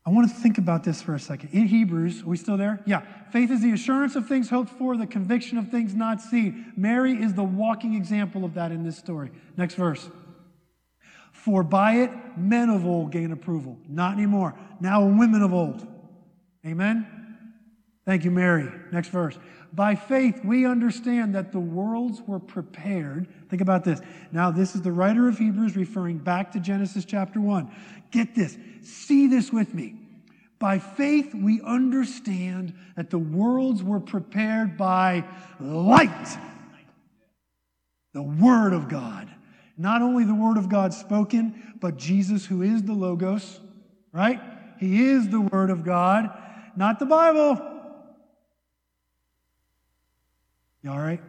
[0.07, 1.49] I want to think about this for a second.
[1.49, 2.79] In Hebrews, are we still there?
[2.85, 3.01] Yeah.
[3.31, 6.71] Faith is the assurance of things hoped for, the conviction of things not seen.
[6.77, 9.31] Mary is the walking example of that in this story.
[9.57, 10.07] Next verse.
[11.31, 13.77] For by it men of old gain approval.
[13.89, 14.57] Not anymore.
[14.79, 15.85] Now women of old.
[16.65, 17.14] Amen?
[18.05, 18.71] Thank you, Mary.
[18.91, 19.37] Next verse.
[19.73, 23.27] By faith, we understand that the worlds were prepared.
[23.49, 23.99] Think about this.
[24.31, 27.69] Now, this is the writer of Hebrews referring back to Genesis chapter 1.
[28.11, 28.57] Get this.
[28.83, 29.95] See this with me.
[30.59, 35.25] By faith, we understand that the worlds were prepared by
[35.59, 36.37] light,
[38.13, 39.29] the Word of God.
[39.77, 43.59] Not only the Word of God spoken, but Jesus, who is the Logos,
[44.13, 44.39] right?
[44.79, 46.29] He is the Word of God,
[46.77, 47.74] not the Bible.
[50.85, 51.19] You all right?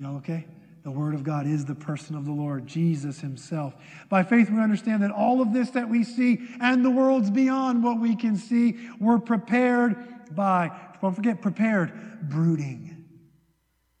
[0.00, 0.44] Y'all okay?
[0.82, 3.72] The Word of God is the person of the Lord, Jesus Himself.
[4.08, 7.84] By faith, we understand that all of this that we see and the worlds beyond
[7.84, 13.06] what we can see were prepared by, don't forget, prepared, brooding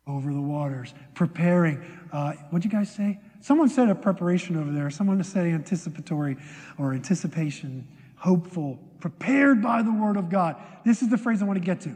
[0.08, 1.80] over the waters, preparing.
[2.12, 3.20] Uh, what'd you guys say?
[3.40, 4.90] Someone said a preparation over there.
[4.90, 6.36] Someone said anticipatory
[6.78, 10.56] or anticipation, hopeful, prepared by the Word of God.
[10.84, 11.94] This is the phrase I want to get to.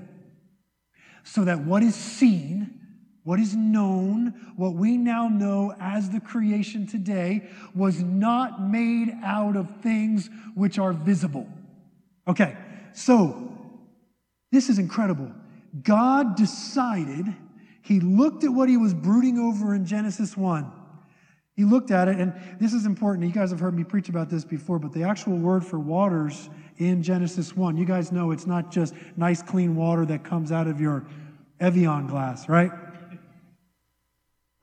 [1.24, 2.82] So that what is seen
[3.24, 9.56] what is known, what we now know as the creation today, was not made out
[9.56, 11.48] of things which are visible.
[12.28, 12.56] Okay,
[12.92, 13.50] so
[14.52, 15.32] this is incredible.
[15.82, 17.34] God decided,
[17.82, 20.70] He looked at what He was brooding over in Genesis 1.
[21.56, 23.26] He looked at it, and this is important.
[23.26, 26.50] You guys have heard me preach about this before, but the actual word for waters
[26.78, 30.66] in Genesis 1, you guys know it's not just nice, clean water that comes out
[30.66, 31.06] of your
[31.60, 32.72] Evian glass, right?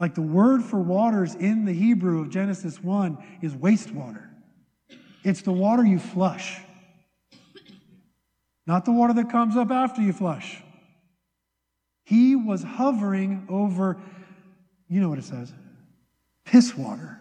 [0.02, 4.30] Like the word for waters in the Hebrew of Genesis 1 is wastewater.
[5.24, 6.60] It's the water you flush,
[8.66, 10.64] not the water that comes up after you flush.
[12.04, 14.02] He was hovering over,
[14.90, 15.54] you know what it says,
[16.46, 17.21] piss water.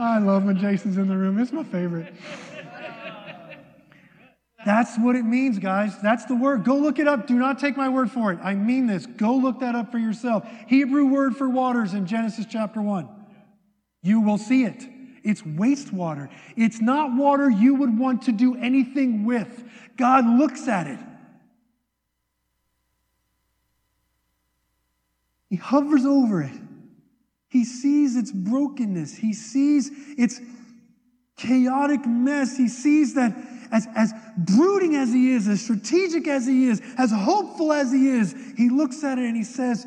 [0.00, 1.38] I love when Jason's in the room.
[1.38, 2.12] It's my favorite.
[4.64, 5.98] That's what it means, guys.
[6.02, 6.64] That's the word.
[6.64, 7.26] Go look it up.
[7.26, 8.38] Do not take my word for it.
[8.42, 9.06] I mean this.
[9.06, 10.46] Go look that up for yourself.
[10.66, 13.08] Hebrew word for waters in Genesis chapter 1.
[14.02, 14.86] You will see it.
[15.22, 16.28] It's wastewater.
[16.56, 19.64] It's not water you would want to do anything with.
[19.96, 20.98] God looks at it.
[25.48, 26.52] He hovers over it.
[27.50, 29.16] He sees its brokenness.
[29.16, 30.40] He sees its
[31.36, 32.56] chaotic mess.
[32.56, 33.36] He sees that
[33.72, 38.08] as, as brooding as he is, as strategic as he is, as hopeful as he
[38.08, 39.84] is, he looks at it and he says,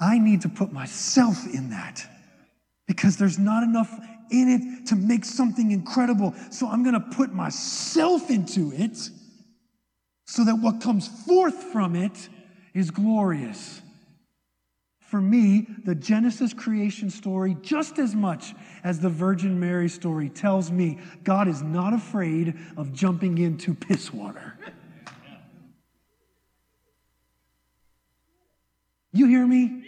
[0.00, 2.06] I need to put myself in that
[2.86, 3.90] because there's not enough
[4.30, 6.34] in it to make something incredible.
[6.50, 8.96] So I'm going to put myself into it
[10.26, 12.28] so that what comes forth from it
[12.74, 13.80] is glorious
[15.08, 20.70] for me, the Genesis creation story, just as much as the Virgin Mary story, tells
[20.70, 24.58] me God is not afraid of jumping into piss water.
[29.14, 29.82] You hear me?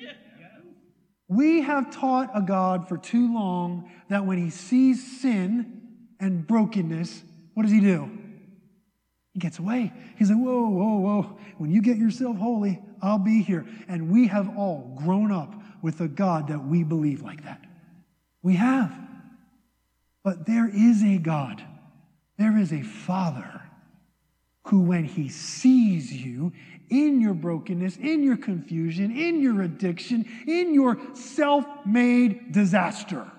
[1.28, 5.82] We have taught a God for too long that when he sees sin
[6.18, 8.19] and brokenness, what does he do?
[9.32, 9.92] He gets away.
[10.16, 11.38] He's like, whoa, whoa, whoa.
[11.58, 13.64] When you get yourself holy, I'll be here.
[13.88, 17.64] And we have all grown up with a God that we believe like that.
[18.42, 18.92] We have.
[20.24, 21.62] But there is a God,
[22.38, 23.62] there is a Father
[24.66, 26.52] who, when He sees you
[26.90, 33.30] in your brokenness, in your confusion, in your addiction, in your self made disaster.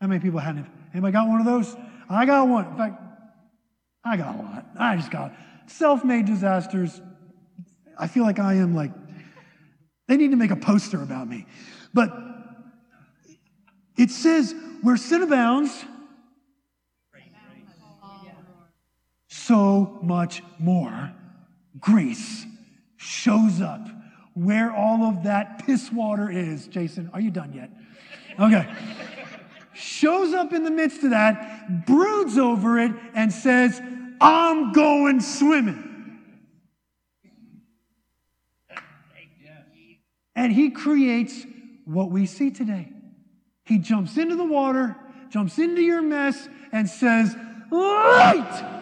[0.00, 0.64] How many people had?
[0.92, 1.76] Anybody got one of those?
[2.08, 2.66] I got one.
[2.66, 3.02] In fact,
[4.06, 4.66] I got a lot.
[4.78, 5.32] I just got
[5.66, 7.00] self made disasters.
[7.98, 8.92] I feel like I am like,
[10.06, 11.46] they need to make a poster about me.
[11.92, 12.12] But
[13.98, 15.84] it says, where sin abounds,
[19.28, 21.12] so much more
[21.80, 22.44] grace
[22.96, 23.88] shows up
[24.34, 26.68] where all of that piss water is.
[26.68, 27.70] Jason, are you done yet?
[28.38, 28.72] Okay.
[29.76, 33.80] shows up in the midst of that, broods over it, and says,
[34.20, 35.86] I'm going swimming.
[40.34, 41.46] And he creates
[41.86, 42.92] what we see today.
[43.64, 44.94] He jumps into the water,
[45.30, 47.34] jumps into your mess, and says,
[47.70, 48.72] Light!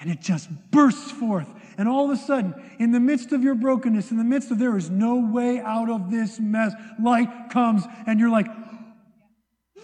[0.00, 1.48] And it just bursts forth.
[1.76, 4.58] And all of a sudden, in the midst of your brokenness, in the midst of
[4.58, 8.48] there is no way out of this mess, light comes, and you're like,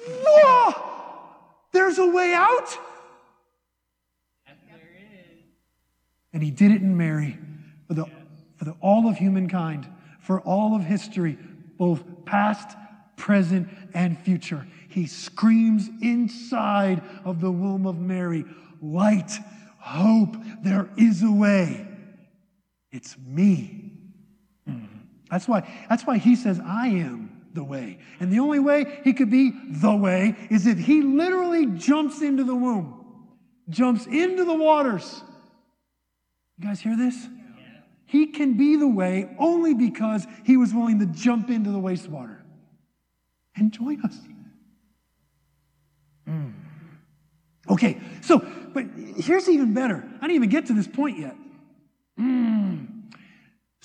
[0.07, 0.94] Whoa!
[1.85, 2.79] There's a way out?
[6.33, 7.37] And he did it in Mary
[7.87, 8.07] for, the,
[8.57, 9.87] for the, all of humankind,
[10.19, 11.37] for all of history,
[11.77, 12.75] both past,
[13.17, 14.67] present, and future.
[14.89, 18.47] He screams inside of the womb of Mary,
[18.81, 19.39] light,
[19.79, 21.87] hope, there is a way.
[22.93, 23.93] It's me.
[24.67, 24.87] Mm-hmm.
[25.31, 27.24] That's why, that's why he says, I am
[27.55, 27.99] the way.
[28.21, 32.45] And the only way he could be the way is if he literally jumps into
[32.45, 33.05] the womb,
[33.71, 35.23] jumps into the waters.
[36.59, 37.17] You guys hear this?
[38.07, 42.41] He can be the way only because he was willing to jump into the wastewater
[43.57, 44.19] and join us.
[46.29, 46.53] Mm.
[47.71, 48.85] Okay, so, but
[49.17, 50.05] here's even better.
[50.17, 51.37] I didn't even get to this point yet.
[52.21, 52.94] Mm.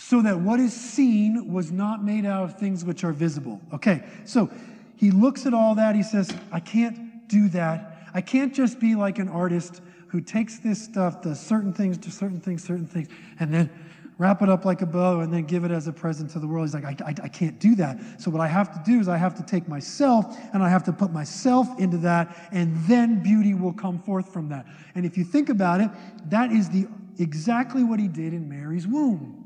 [0.02, 3.60] So that what is seen was not made out of things which are visible.
[3.74, 4.50] Okay, so
[4.96, 5.94] he looks at all that.
[5.94, 7.98] He says, I can't do that.
[8.14, 12.12] I can't just be like an artist who takes this stuff, does certain things, to
[12.12, 13.10] certain things, certain things,
[13.42, 13.70] and then
[14.18, 16.48] wrap it up like a bow and then give it as a present to the
[16.48, 16.66] world.
[16.66, 18.00] He's like, I, I, I, can't do that.
[18.22, 20.86] So, what I have to do is I have to take myself and I have
[20.86, 24.66] to put myself into that, and then beauty will come forth from that.
[24.96, 25.92] And if you think about it,
[26.30, 29.38] that is the exactly what he did in Mary's womb.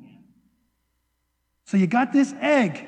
[1.65, 2.88] So, you got this egg.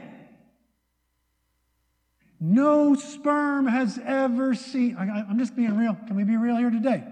[2.40, 5.98] No sperm has ever seen, I, I'm just being real.
[6.08, 7.04] Can we be real here today?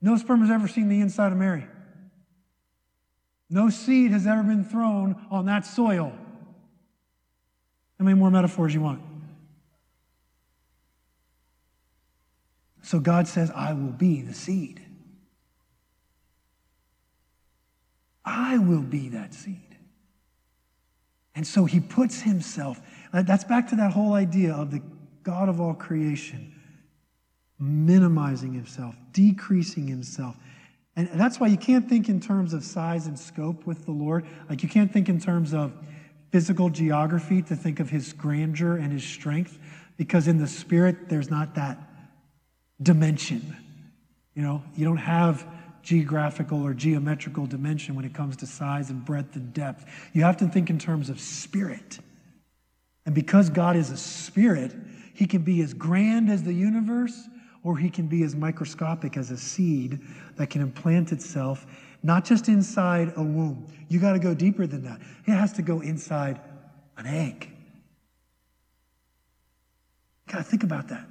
[0.00, 1.66] No sperm has ever seen the inside of Mary.
[3.48, 6.12] No seed has ever been thrown on that soil.
[7.98, 9.00] How many more metaphors you want?
[12.82, 14.80] So God says, I will be the seed.
[18.24, 19.65] I will be that seed.
[21.36, 22.80] And so he puts himself,
[23.12, 24.82] uh, that's back to that whole idea of the
[25.22, 26.54] God of all creation
[27.58, 30.36] minimizing himself, decreasing himself.
[30.94, 34.26] And that's why you can't think in terms of size and scope with the Lord.
[34.48, 35.72] Like you can't think in terms of
[36.32, 39.58] physical geography to think of his grandeur and his strength,
[39.96, 41.78] because in the spirit, there's not that
[42.82, 43.56] dimension.
[44.34, 45.46] You know, you don't have
[45.86, 49.86] geographical or geometrical dimension when it comes to size and breadth and depth.
[50.12, 52.00] You have to think in terms of spirit.
[53.06, 54.74] And because God is a spirit,
[55.14, 57.28] he can be as grand as the universe
[57.62, 60.00] or he can be as microscopic as a seed
[60.34, 61.66] that can implant itself
[62.02, 63.66] not just inside a womb.
[63.88, 65.00] You got to go deeper than that.
[65.26, 66.40] It has to go inside
[66.96, 67.50] an egg.
[70.28, 71.06] To think about that.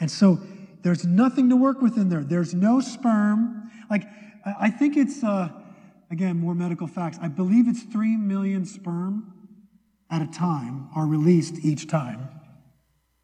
[0.00, 0.40] And so
[0.86, 2.22] there's nothing to work with in there.
[2.22, 3.72] There's no sperm.
[3.90, 4.04] Like,
[4.44, 5.48] I think it's, uh,
[6.12, 7.18] again, more medical facts.
[7.20, 9.32] I believe it's 3 million sperm
[10.12, 12.28] at a time are released each time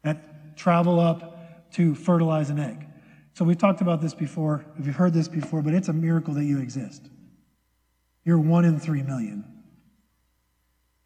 [0.03, 2.85] that travel up to fertilize an egg.
[3.31, 6.33] So we've talked about this before, if you've heard this before, but it's a miracle
[6.33, 7.09] that you exist.
[8.25, 9.45] You're one in three million.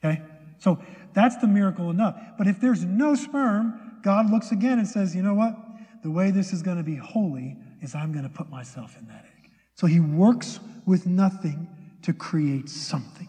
[0.03, 0.23] Okay?
[0.57, 0.83] So
[1.13, 2.19] that's the miracle enough.
[2.35, 5.55] But if there's no sperm, God looks again and says, you know what?
[6.03, 9.07] The way this is going to be holy is I'm going to put myself in
[9.07, 9.51] that egg.
[9.75, 11.67] So he works with nothing
[12.03, 13.27] to create something.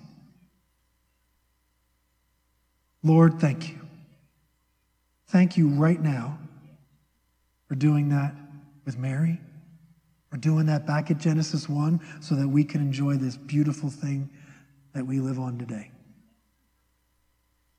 [3.02, 3.78] Lord, thank you.
[5.28, 6.38] Thank you right now
[7.66, 8.34] for doing that
[8.84, 9.40] with Mary,
[10.30, 14.30] for doing that back at Genesis 1 so that we can enjoy this beautiful thing
[14.94, 15.90] that we live on today.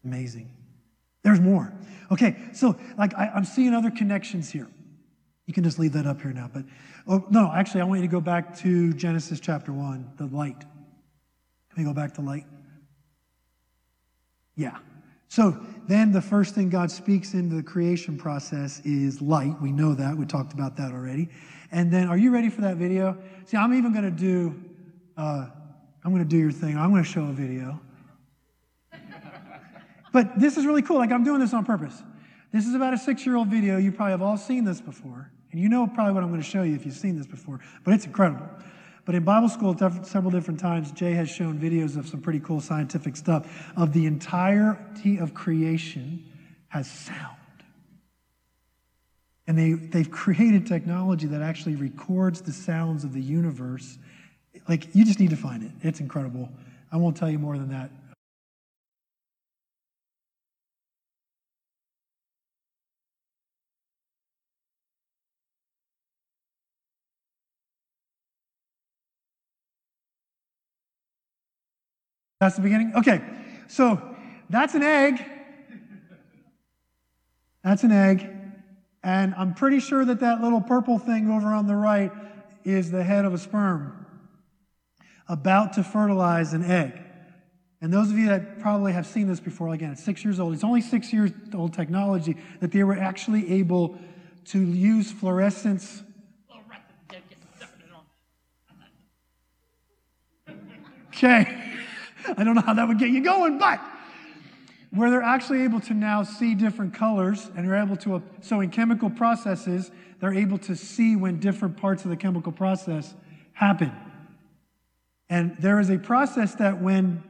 [0.06, 0.52] Amazing.
[1.24, 1.74] There's more.
[2.12, 4.68] Okay, so like I, am seeing other connections here.
[5.50, 6.47] You can just leave that up here now.
[6.54, 6.66] But
[7.08, 10.60] oh no, actually, I want you to go back to Genesis chapter 1, the light.
[10.60, 12.45] Can we go back to light?
[14.56, 14.78] Yeah.
[15.28, 19.60] So then the first thing God speaks into the creation process is light.
[19.60, 20.16] We know that.
[20.16, 21.30] We talked about that already.
[21.72, 23.18] And then, are you ready for that video?
[23.45, 24.54] See, I'm even going to do,
[25.18, 25.47] uh,
[26.06, 26.78] I'm going to do your thing.
[26.78, 27.82] I'm going to show a video.
[30.14, 30.97] but this is really cool.
[30.97, 32.04] Like, I'm doing this on purpose.
[32.54, 33.78] This is about a six year old video.
[33.78, 35.32] You probably have all seen this before.
[35.52, 37.60] And you know probably what I'm going to show you if you've seen this before.
[37.84, 38.47] But it's incredible.
[39.06, 42.62] But in Bible school, several different times, Jay has shown videos of some pretty cool
[42.62, 46.24] scientific stuff of the entirety of creation
[46.68, 47.38] has sound.
[49.47, 53.97] And they, they've created technology that actually records the sounds of the universe.
[54.68, 55.72] Like, you just need to find it.
[55.82, 56.50] It's incredible.
[56.91, 57.89] I won't tell you more than that
[72.40, 72.94] That's the beginning?
[72.96, 73.22] Okay,
[73.68, 74.16] so
[74.50, 75.24] that's an egg.
[77.64, 78.30] That's an egg.
[79.04, 82.12] And I'm pretty sure that that little purple thing over on the right
[82.64, 84.06] is the head of a sperm
[85.28, 87.02] about to fertilize an egg.
[87.82, 90.54] And those of you that probably have seen this before, again, it's six years old.
[90.54, 93.98] It's only six years old technology that they were actually able
[94.46, 96.04] to use fluorescence.
[101.10, 101.70] Okay.
[102.38, 103.80] I don't know how that would get you going, but
[104.92, 108.72] where they're actually able to now see different colors and they're able to, so in
[108.72, 113.14] chemical processes, they're able to see when different parts of the chemical process
[113.54, 113.92] happen.
[115.30, 117.24] And there is a process that when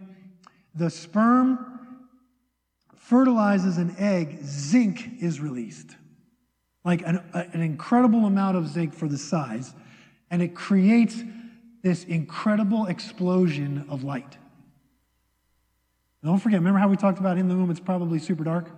[0.74, 1.66] the sperm
[2.95, 5.95] fertilizes an egg, zinc is released.
[6.86, 9.74] Like an, an incredible amount of zinc for the size.
[10.32, 11.22] And it creates
[11.84, 14.38] this incredible explosion of light.
[16.24, 18.70] Don't forget, remember how we talked about in the womb, it's probably super dark?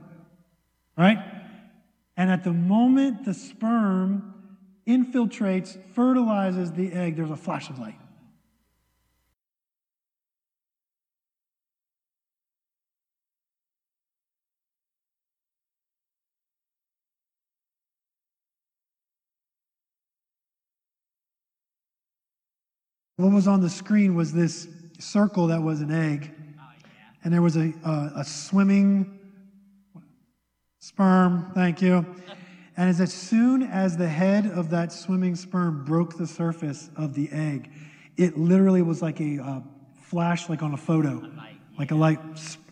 [0.95, 1.17] Right?
[2.15, 4.33] And at the moment the sperm
[4.87, 7.97] infiltrates, fertilizes the egg, there's a flash of light.
[23.17, 24.67] What was on the screen was this
[24.99, 26.33] circle that was an egg
[27.23, 29.19] and there was a, a, a swimming
[30.79, 32.05] sperm, thank you.
[32.77, 37.13] And as, as soon as the head of that swimming sperm broke the surface of
[37.13, 37.69] the egg,
[38.17, 39.59] it literally was like a uh,
[40.01, 41.21] flash, like on a photo,
[41.77, 42.19] like a light.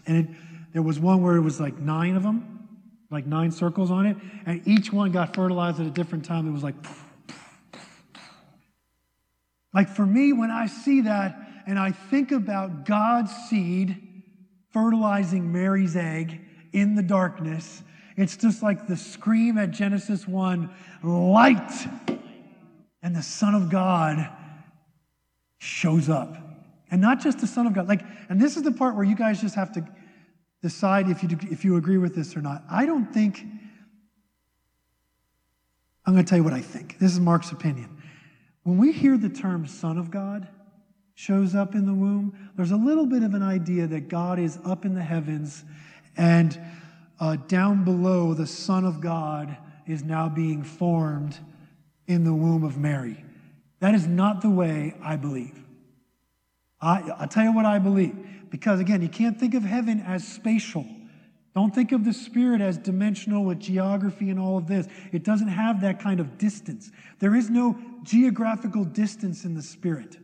[0.07, 0.35] And it,
[0.73, 2.67] there was one where it was like nine of them,
[3.11, 6.47] like nine circles on it, and each one got fertilized at a different time.
[6.47, 6.75] It was like,
[9.73, 11.37] like for me, when I see that
[11.67, 14.08] and I think about God's seed
[14.71, 16.41] fertilizing Mary's egg
[16.73, 17.83] in the darkness.
[18.15, 20.69] It's just like the scream at Genesis 1
[21.03, 21.87] light.
[23.01, 24.29] And the Son of God
[25.57, 26.35] shows up.
[26.91, 27.87] And not just the Son of God.
[27.87, 29.87] Like, and this is the part where you guys just have to
[30.61, 32.63] decide if you, if you agree with this or not.
[32.69, 33.45] I don't think,
[36.05, 36.99] I'm going to tell you what I think.
[36.99, 38.01] This is Mark's opinion.
[38.63, 40.47] When we hear the term Son of God,
[41.19, 44.57] shows up in the womb, there's a little bit of an idea that God is
[44.63, 45.65] up in the heavens
[46.15, 46.57] and
[47.19, 51.37] uh, down below, the Son of God is now being formed
[52.07, 53.25] in the womb of Mary.
[53.81, 55.61] That is not the way I believe.
[56.79, 58.15] I, I'll tell you what I believe.
[58.49, 60.87] Because again, you can't think of heaven as spatial.
[61.53, 64.87] Don't think of the Spirit as dimensional with geography and all of this.
[65.11, 66.91] It doesn't have that kind of distance.
[67.19, 70.15] There is no geographical distance in the Spirit.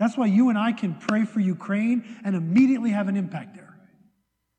[0.00, 3.78] That's why you and I can pray for Ukraine and immediately have an impact there.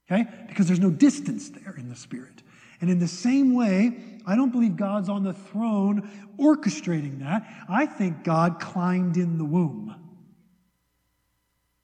[0.09, 0.29] Okay?
[0.47, 2.43] Because there's no distance there in the Spirit.
[2.79, 7.43] And in the same way, I don't believe God's on the throne orchestrating that.
[7.67, 9.95] I think God climbed in the womb.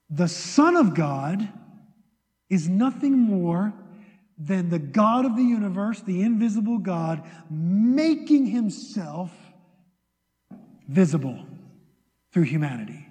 [0.08, 1.48] The Son of God
[2.48, 3.74] is nothing more
[4.38, 9.32] than the God of the universe, the invisible God, making himself
[10.86, 11.44] visible
[12.32, 13.07] through humanity.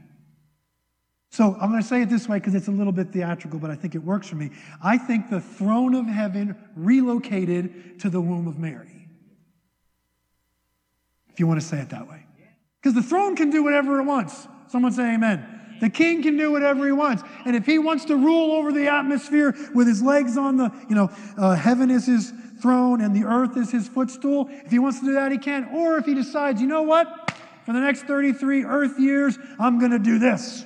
[1.37, 3.69] So I'm going to say it this way because it's a little bit theatrical, but
[3.69, 4.49] I think it works for me.
[4.83, 9.07] I think the throne of heaven relocated to the womb of Mary.
[11.29, 12.25] If you want to say it that way.
[12.81, 14.47] Because the throne can do whatever it wants.
[14.67, 15.77] Someone say amen.
[15.79, 17.21] The king can do whatever he wants.
[17.45, 20.95] And if he wants to rule over the atmosphere with his legs on the, you
[20.95, 22.33] know, uh, heaven is his
[22.63, 25.65] throne and the earth is his footstool, if he wants to do that, he can.
[25.65, 27.31] Or if he decides, you know what?
[27.63, 30.65] For the next 33 earth years, I'm going to do this.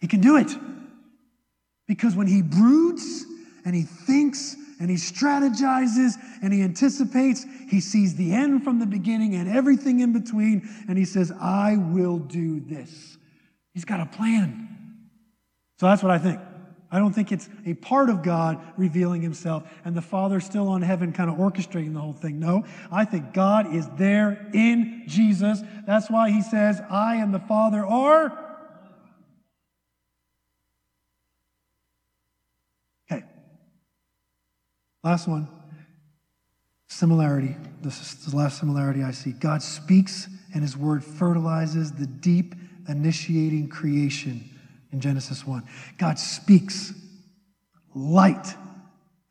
[0.00, 0.52] He can do it.
[1.86, 3.24] Because when he broods
[3.64, 8.86] and he thinks and he strategizes and he anticipates, he sees the end from the
[8.86, 13.16] beginning and everything in between, and he says, I will do this.
[13.74, 14.68] He's got a plan.
[15.78, 16.40] So that's what I think.
[16.90, 20.80] I don't think it's a part of God revealing himself and the Father still on
[20.80, 22.40] heaven kind of orchestrating the whole thing.
[22.40, 25.60] No, I think God is there in Jesus.
[25.86, 28.46] That's why he says, I and the Father are.
[33.12, 33.22] Okay.
[35.04, 35.48] Last one.
[36.88, 37.54] Similarity.
[37.82, 39.32] This is the last similarity I see.
[39.32, 42.54] God speaks and his word fertilizes the deep
[42.88, 44.42] initiating creation
[44.92, 45.62] in Genesis 1.
[45.98, 46.92] God speaks
[47.94, 48.54] light,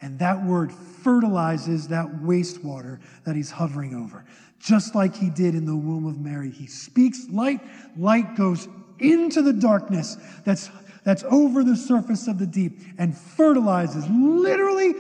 [0.02, 4.26] and that word fertilizes that wastewater that he's hovering over.
[4.60, 6.52] Just like he did in the womb of Mary.
[6.52, 7.62] He speaks light,
[7.98, 8.68] light goes
[9.00, 10.70] into the darkness that's,
[11.04, 14.94] that's over the surface of the deep and fertilizes, literally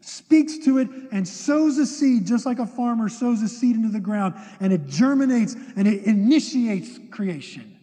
[0.00, 3.88] speaks to it and sows a seed, just like a farmer sows a seed into
[3.88, 7.76] the ground, and it germinates and it initiates creation.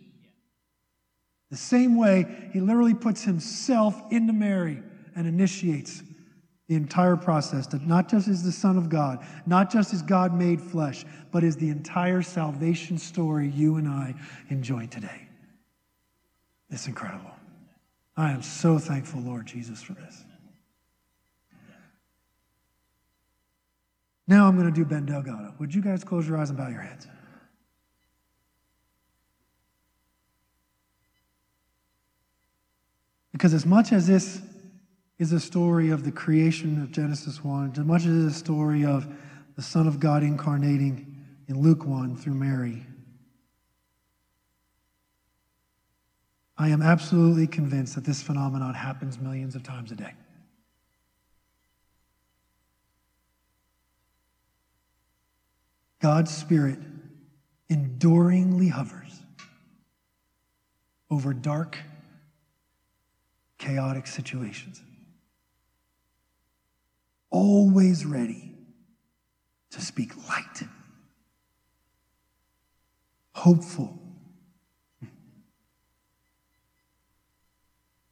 [1.51, 4.82] The same way, he literally puts himself into Mary
[5.16, 6.03] and initiates
[6.68, 10.34] the entire process that not just is the Son of God, not just is God
[10.34, 14.16] made flesh, but is the entire salvation story you and I
[14.49, 15.28] enjoy today.
[16.70, 17.32] It's incredible.
[18.18, 20.26] I am so thankful, Lord Jesus, for this.
[24.28, 25.53] Now I'm going to do Ben Delgado.
[25.59, 27.07] Would you guys close your eyes and bow your heads?
[33.32, 34.41] Because as much as this
[35.19, 38.39] is a story of the creation of Genesis 1, as much as it is a
[38.39, 39.07] story of
[39.55, 42.86] the Son of God incarnating in Luke 1 through Mary,
[46.57, 50.13] I am absolutely convinced that this phenomenon happens millions of times a day.
[56.05, 56.77] God's Spirit
[57.67, 59.23] enduringly hovers
[61.09, 61.79] over dark
[63.57, 64.83] chaotic situations.
[67.31, 68.51] Always ready
[69.71, 70.61] to speak light,
[73.33, 73.97] hopeful.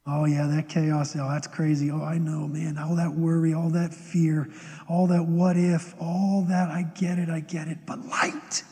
[0.06, 1.16] Oh, yeah, that chaos.
[1.16, 1.90] Oh, that's crazy.
[1.90, 2.76] Oh, I know, man.
[2.76, 4.50] All that worry, all that fear,
[4.86, 6.68] all that what if, all that.
[6.68, 7.78] I get it, I get it.
[7.86, 8.64] But light.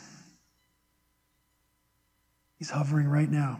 [2.57, 3.59] He's hovering right now.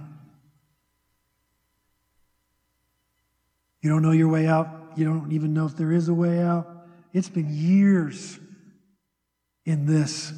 [3.82, 4.94] You don't know your way out.
[4.96, 6.86] You don't even know if there is a way out.
[7.12, 8.40] It's been years
[9.66, 10.32] in this.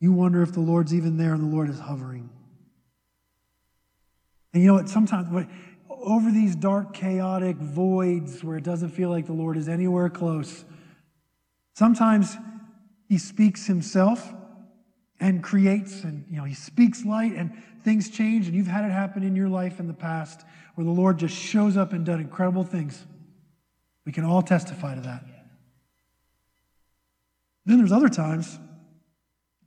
[0.00, 2.30] You wonder if the Lord's even there and the Lord is hovering.
[4.52, 4.88] And you know what?
[4.88, 5.28] Sometimes
[6.02, 10.64] over these dark, chaotic voids where it doesn't feel like the Lord is anywhere close,
[11.74, 12.36] sometimes
[13.08, 14.32] He speaks Himself
[15.20, 17.52] and creates, and you know, He speaks light and
[17.84, 20.44] things change, and you've had it happen in your life in the past
[20.74, 23.04] where the Lord just shows up and done incredible things.
[24.06, 25.24] We can all testify to that.
[27.66, 28.58] Then there's other times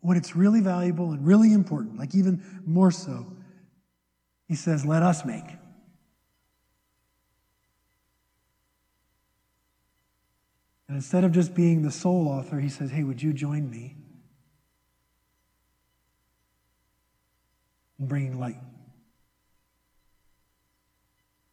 [0.02, 3.26] when it's really valuable and really important, like even more so.
[4.48, 5.46] He says, Let us make.
[10.88, 13.96] And instead of just being the sole author, he says, Hey, would you join me
[18.00, 18.60] in bringing light?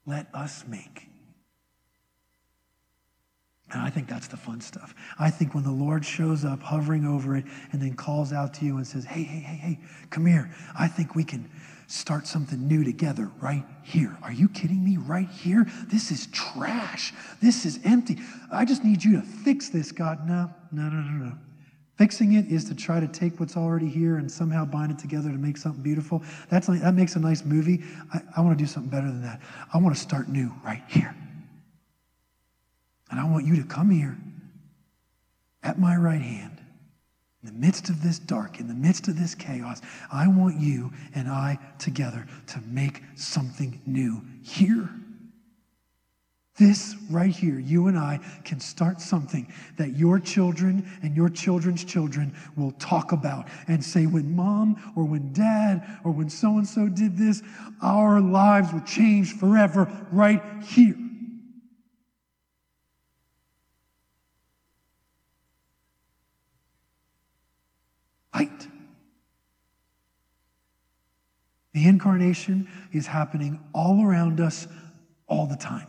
[0.06, 1.06] Let us make.
[3.72, 4.94] And I think that's the fun stuff.
[5.18, 8.64] I think when the Lord shows up hovering over it and then calls out to
[8.64, 10.50] you and says, Hey, hey, hey, hey, come here.
[10.76, 11.48] I think we can
[11.90, 14.16] start something new together right here.
[14.22, 14.96] Are you kidding me?
[14.96, 15.66] Right here?
[15.88, 17.12] This is trash.
[17.42, 18.18] This is empty.
[18.52, 20.26] I just need you to fix this, God.
[20.28, 21.32] No, no, no, no, no.
[21.96, 25.30] Fixing it is to try to take what's already here and somehow bind it together
[25.30, 26.22] to make something beautiful.
[26.48, 27.82] That's like, that makes a nice movie.
[28.14, 29.40] I, I want to do something better than that.
[29.74, 31.14] I want to start new right here.
[33.10, 34.16] And I want you to come here
[35.64, 36.59] at my right hand
[37.42, 39.80] in the midst of this dark, in the midst of this chaos.
[40.12, 44.88] I want you and I together to make something new here.
[46.58, 51.84] This right here, you and I can start something that your children and your children's
[51.84, 56.68] children will talk about and say, when mom or when dad or when so and
[56.68, 57.42] so did this,
[57.80, 60.98] our lives were changed forever right here.
[68.34, 68.68] Light.
[71.80, 74.68] The incarnation is happening all around us
[75.26, 75.86] all the time.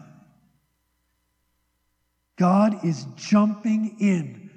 [2.37, 4.49] God is jumping in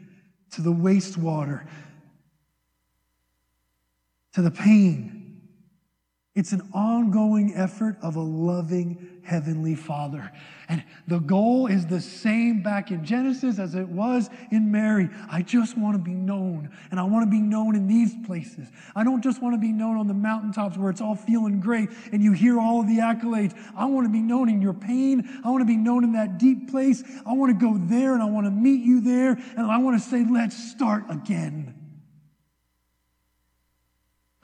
[0.53, 1.66] to the wastewater,
[4.35, 5.23] to the pain.
[6.35, 10.32] It's an ongoing effort of a loving Heavenly Father.
[10.68, 15.09] And the goal is the same back in Genesis as it was in Mary.
[15.30, 18.66] I just want to be known, and I want to be known in these places.
[18.97, 21.89] I don't just want to be known on the mountaintops where it's all feeling great
[22.11, 23.57] and you hear all of the accolades.
[23.76, 25.41] I want to be known in your pain.
[25.45, 27.05] I want to be known in that deep place.
[27.24, 30.03] I want to go there and I want to meet you there, and I want
[30.03, 31.84] to say, let's start again.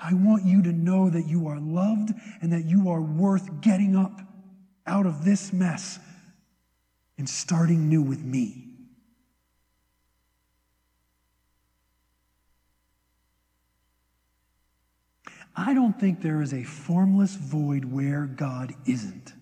[0.02, 3.94] I want you to know that you are loved and that you are worth getting
[3.94, 4.20] up
[4.86, 5.98] out of this mess
[7.18, 8.70] and starting new with me.
[15.54, 19.34] I don't think there is a formless void where God isn't.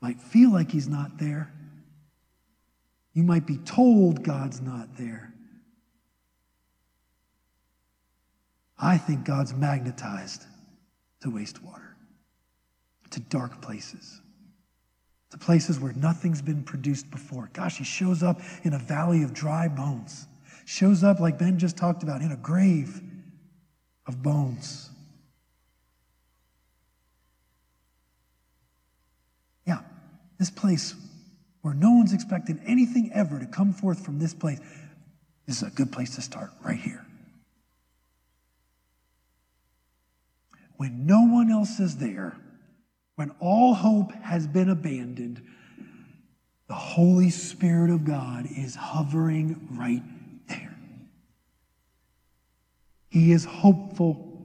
[0.00, 1.52] Might feel like He's not there.
[3.12, 5.31] You might be told God's not there.
[8.82, 10.44] I think God's magnetized
[11.20, 11.92] to wastewater,
[13.10, 14.20] to dark places,
[15.30, 17.48] to places where nothing's been produced before.
[17.52, 20.26] Gosh, he shows up in a valley of dry bones,
[20.64, 23.00] shows up, like Ben just talked about, in a grave
[24.06, 24.90] of bones.
[29.64, 29.78] Yeah,
[30.40, 30.96] this place
[31.60, 34.58] where no one's expected anything ever to come forth from this place.
[35.46, 37.06] This is a good place to start right here.
[40.82, 42.36] When no one else is there,
[43.14, 45.40] when all hope has been abandoned,
[46.66, 50.02] the Holy Spirit of God is hovering right
[50.48, 50.76] there.
[53.10, 54.44] He is hopeful.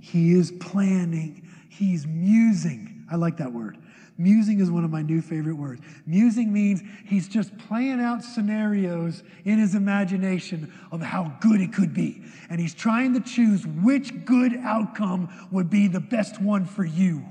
[0.00, 1.48] He is planning.
[1.68, 3.06] He's musing.
[3.08, 3.78] I like that word.
[4.18, 5.82] Musing is one of my new favorite words.
[6.06, 11.92] Musing means he's just playing out scenarios in his imagination of how good it could
[11.92, 12.22] be.
[12.48, 17.24] And he's trying to choose which good outcome would be the best one for you.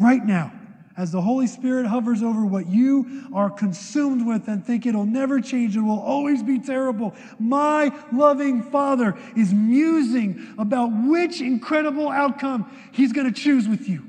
[0.00, 0.52] Right now,
[0.96, 5.40] as the Holy Spirit hovers over what you are consumed with and think it'll never
[5.40, 7.14] change, it will always be terrible.
[7.38, 14.07] My loving Father is musing about which incredible outcome He's going to choose with you.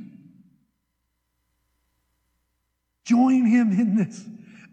[3.10, 4.24] Join Him in this.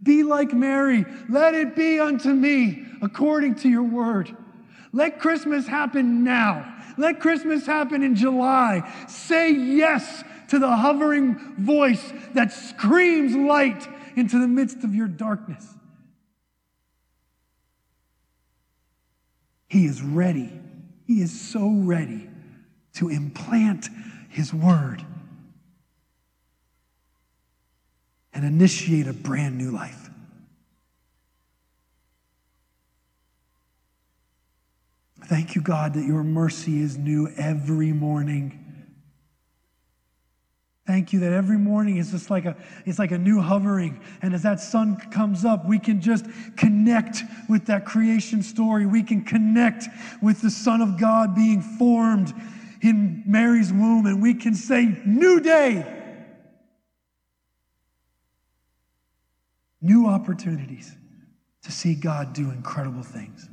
[0.03, 1.07] Be like Mary.
[1.30, 4.37] Let it be unto me according to your word.
[4.93, 6.74] Let Christmas happen now.
[6.99, 8.93] Let Christmas happen in July.
[9.09, 15.66] Say yes to the hovering voice that screams light into the midst of your darkness.
[19.66, 20.61] He is ready.
[21.07, 22.28] He is so ready
[22.97, 23.89] to implant
[24.28, 25.07] His word
[28.37, 30.11] and initiate a brand new life.
[35.24, 38.62] Thank you, God, that your mercy is new every morning.
[40.87, 44.34] Thank you that every morning is just like a it's like a new hovering and
[44.34, 46.26] as that sun comes up we can just
[46.57, 48.87] connect with that creation story.
[48.87, 49.89] We can connect
[50.22, 52.32] with the son of God being formed
[52.82, 55.95] in Mary's womb and we can say new day.
[59.87, 60.97] New opportunities
[61.62, 63.49] to see God do incredible things.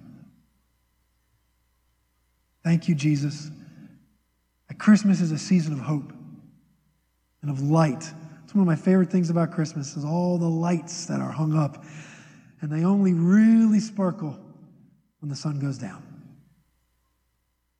[2.63, 3.51] Thank you Jesus.
[4.67, 6.11] That Christmas is a season of hope
[7.43, 8.11] and of light.
[8.43, 11.55] It's one of my favorite things about Christmas is all the lights that are hung
[11.55, 11.83] up.
[12.61, 14.35] And they only really sparkle
[15.19, 16.01] when the sun goes down.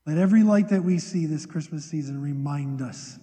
[0.06, 3.18] Let every light that we see this Christmas season remind us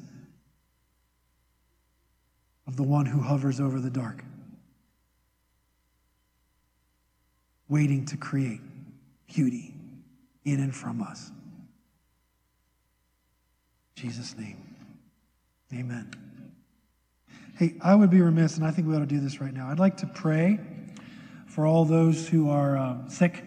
[2.66, 4.24] of the one who hovers over the dark,
[7.70, 8.60] waiting to create
[9.32, 9.72] beauty
[10.44, 11.30] in and from us.
[13.96, 14.58] In Jesus' name,
[15.72, 16.10] amen.
[17.56, 19.68] Hey, I would be remiss, and I think we ought to do this right now.
[19.68, 20.58] I'd like to pray
[21.46, 23.44] for all those who are um, sick.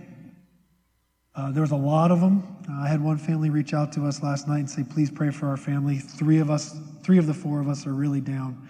[1.36, 2.44] Uh, there was a lot of them.
[2.70, 5.32] Uh, I had one family reach out to us last night and say, "Please pray
[5.32, 8.68] for our family." Three of us, three of the four of us, are really down.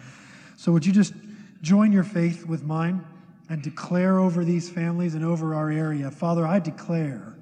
[0.56, 1.14] So, would you just
[1.62, 3.06] join your faith with mine
[3.50, 6.48] and declare over these families and over our area, Father?
[6.48, 7.36] I declare,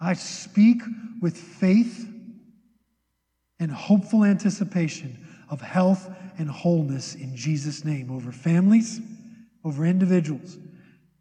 [0.00, 0.82] I speak
[1.20, 2.08] with faith
[3.60, 5.16] and hopeful anticipation
[5.50, 9.00] of health and wholeness in Jesus' name over families,
[9.64, 10.58] over individuals.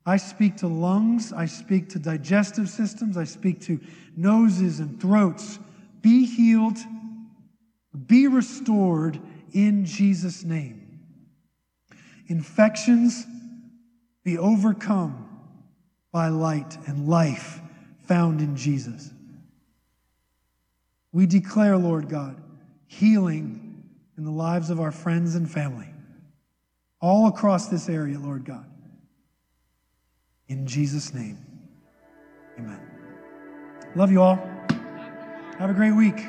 [0.06, 3.80] I speak to lungs, I speak to digestive systems, I speak to
[4.16, 5.60] noses and throats.
[6.02, 6.78] Be healed,
[8.06, 9.20] be restored
[9.52, 10.84] in Jesus' name.
[12.28, 13.26] Infections
[14.28, 15.26] be overcome
[16.12, 17.62] by light and life
[18.10, 19.14] found in Jesus.
[21.14, 22.36] We declare, Lord God,
[22.88, 23.86] healing
[24.18, 25.88] in the lives of our friends and family
[27.00, 28.66] all across this area, Lord God.
[30.50, 31.38] In Jesus' name,
[32.60, 32.82] amen.
[33.96, 34.36] Love you all.
[35.58, 36.22] Have a great week.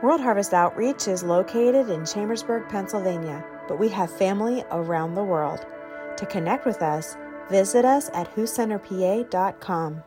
[0.00, 5.66] World Harvest Outreach is located in Chambersburg, Pennsylvania, but we have family around the world.
[6.18, 7.16] To connect with us,
[7.50, 10.02] visit us at whocenterpa.com.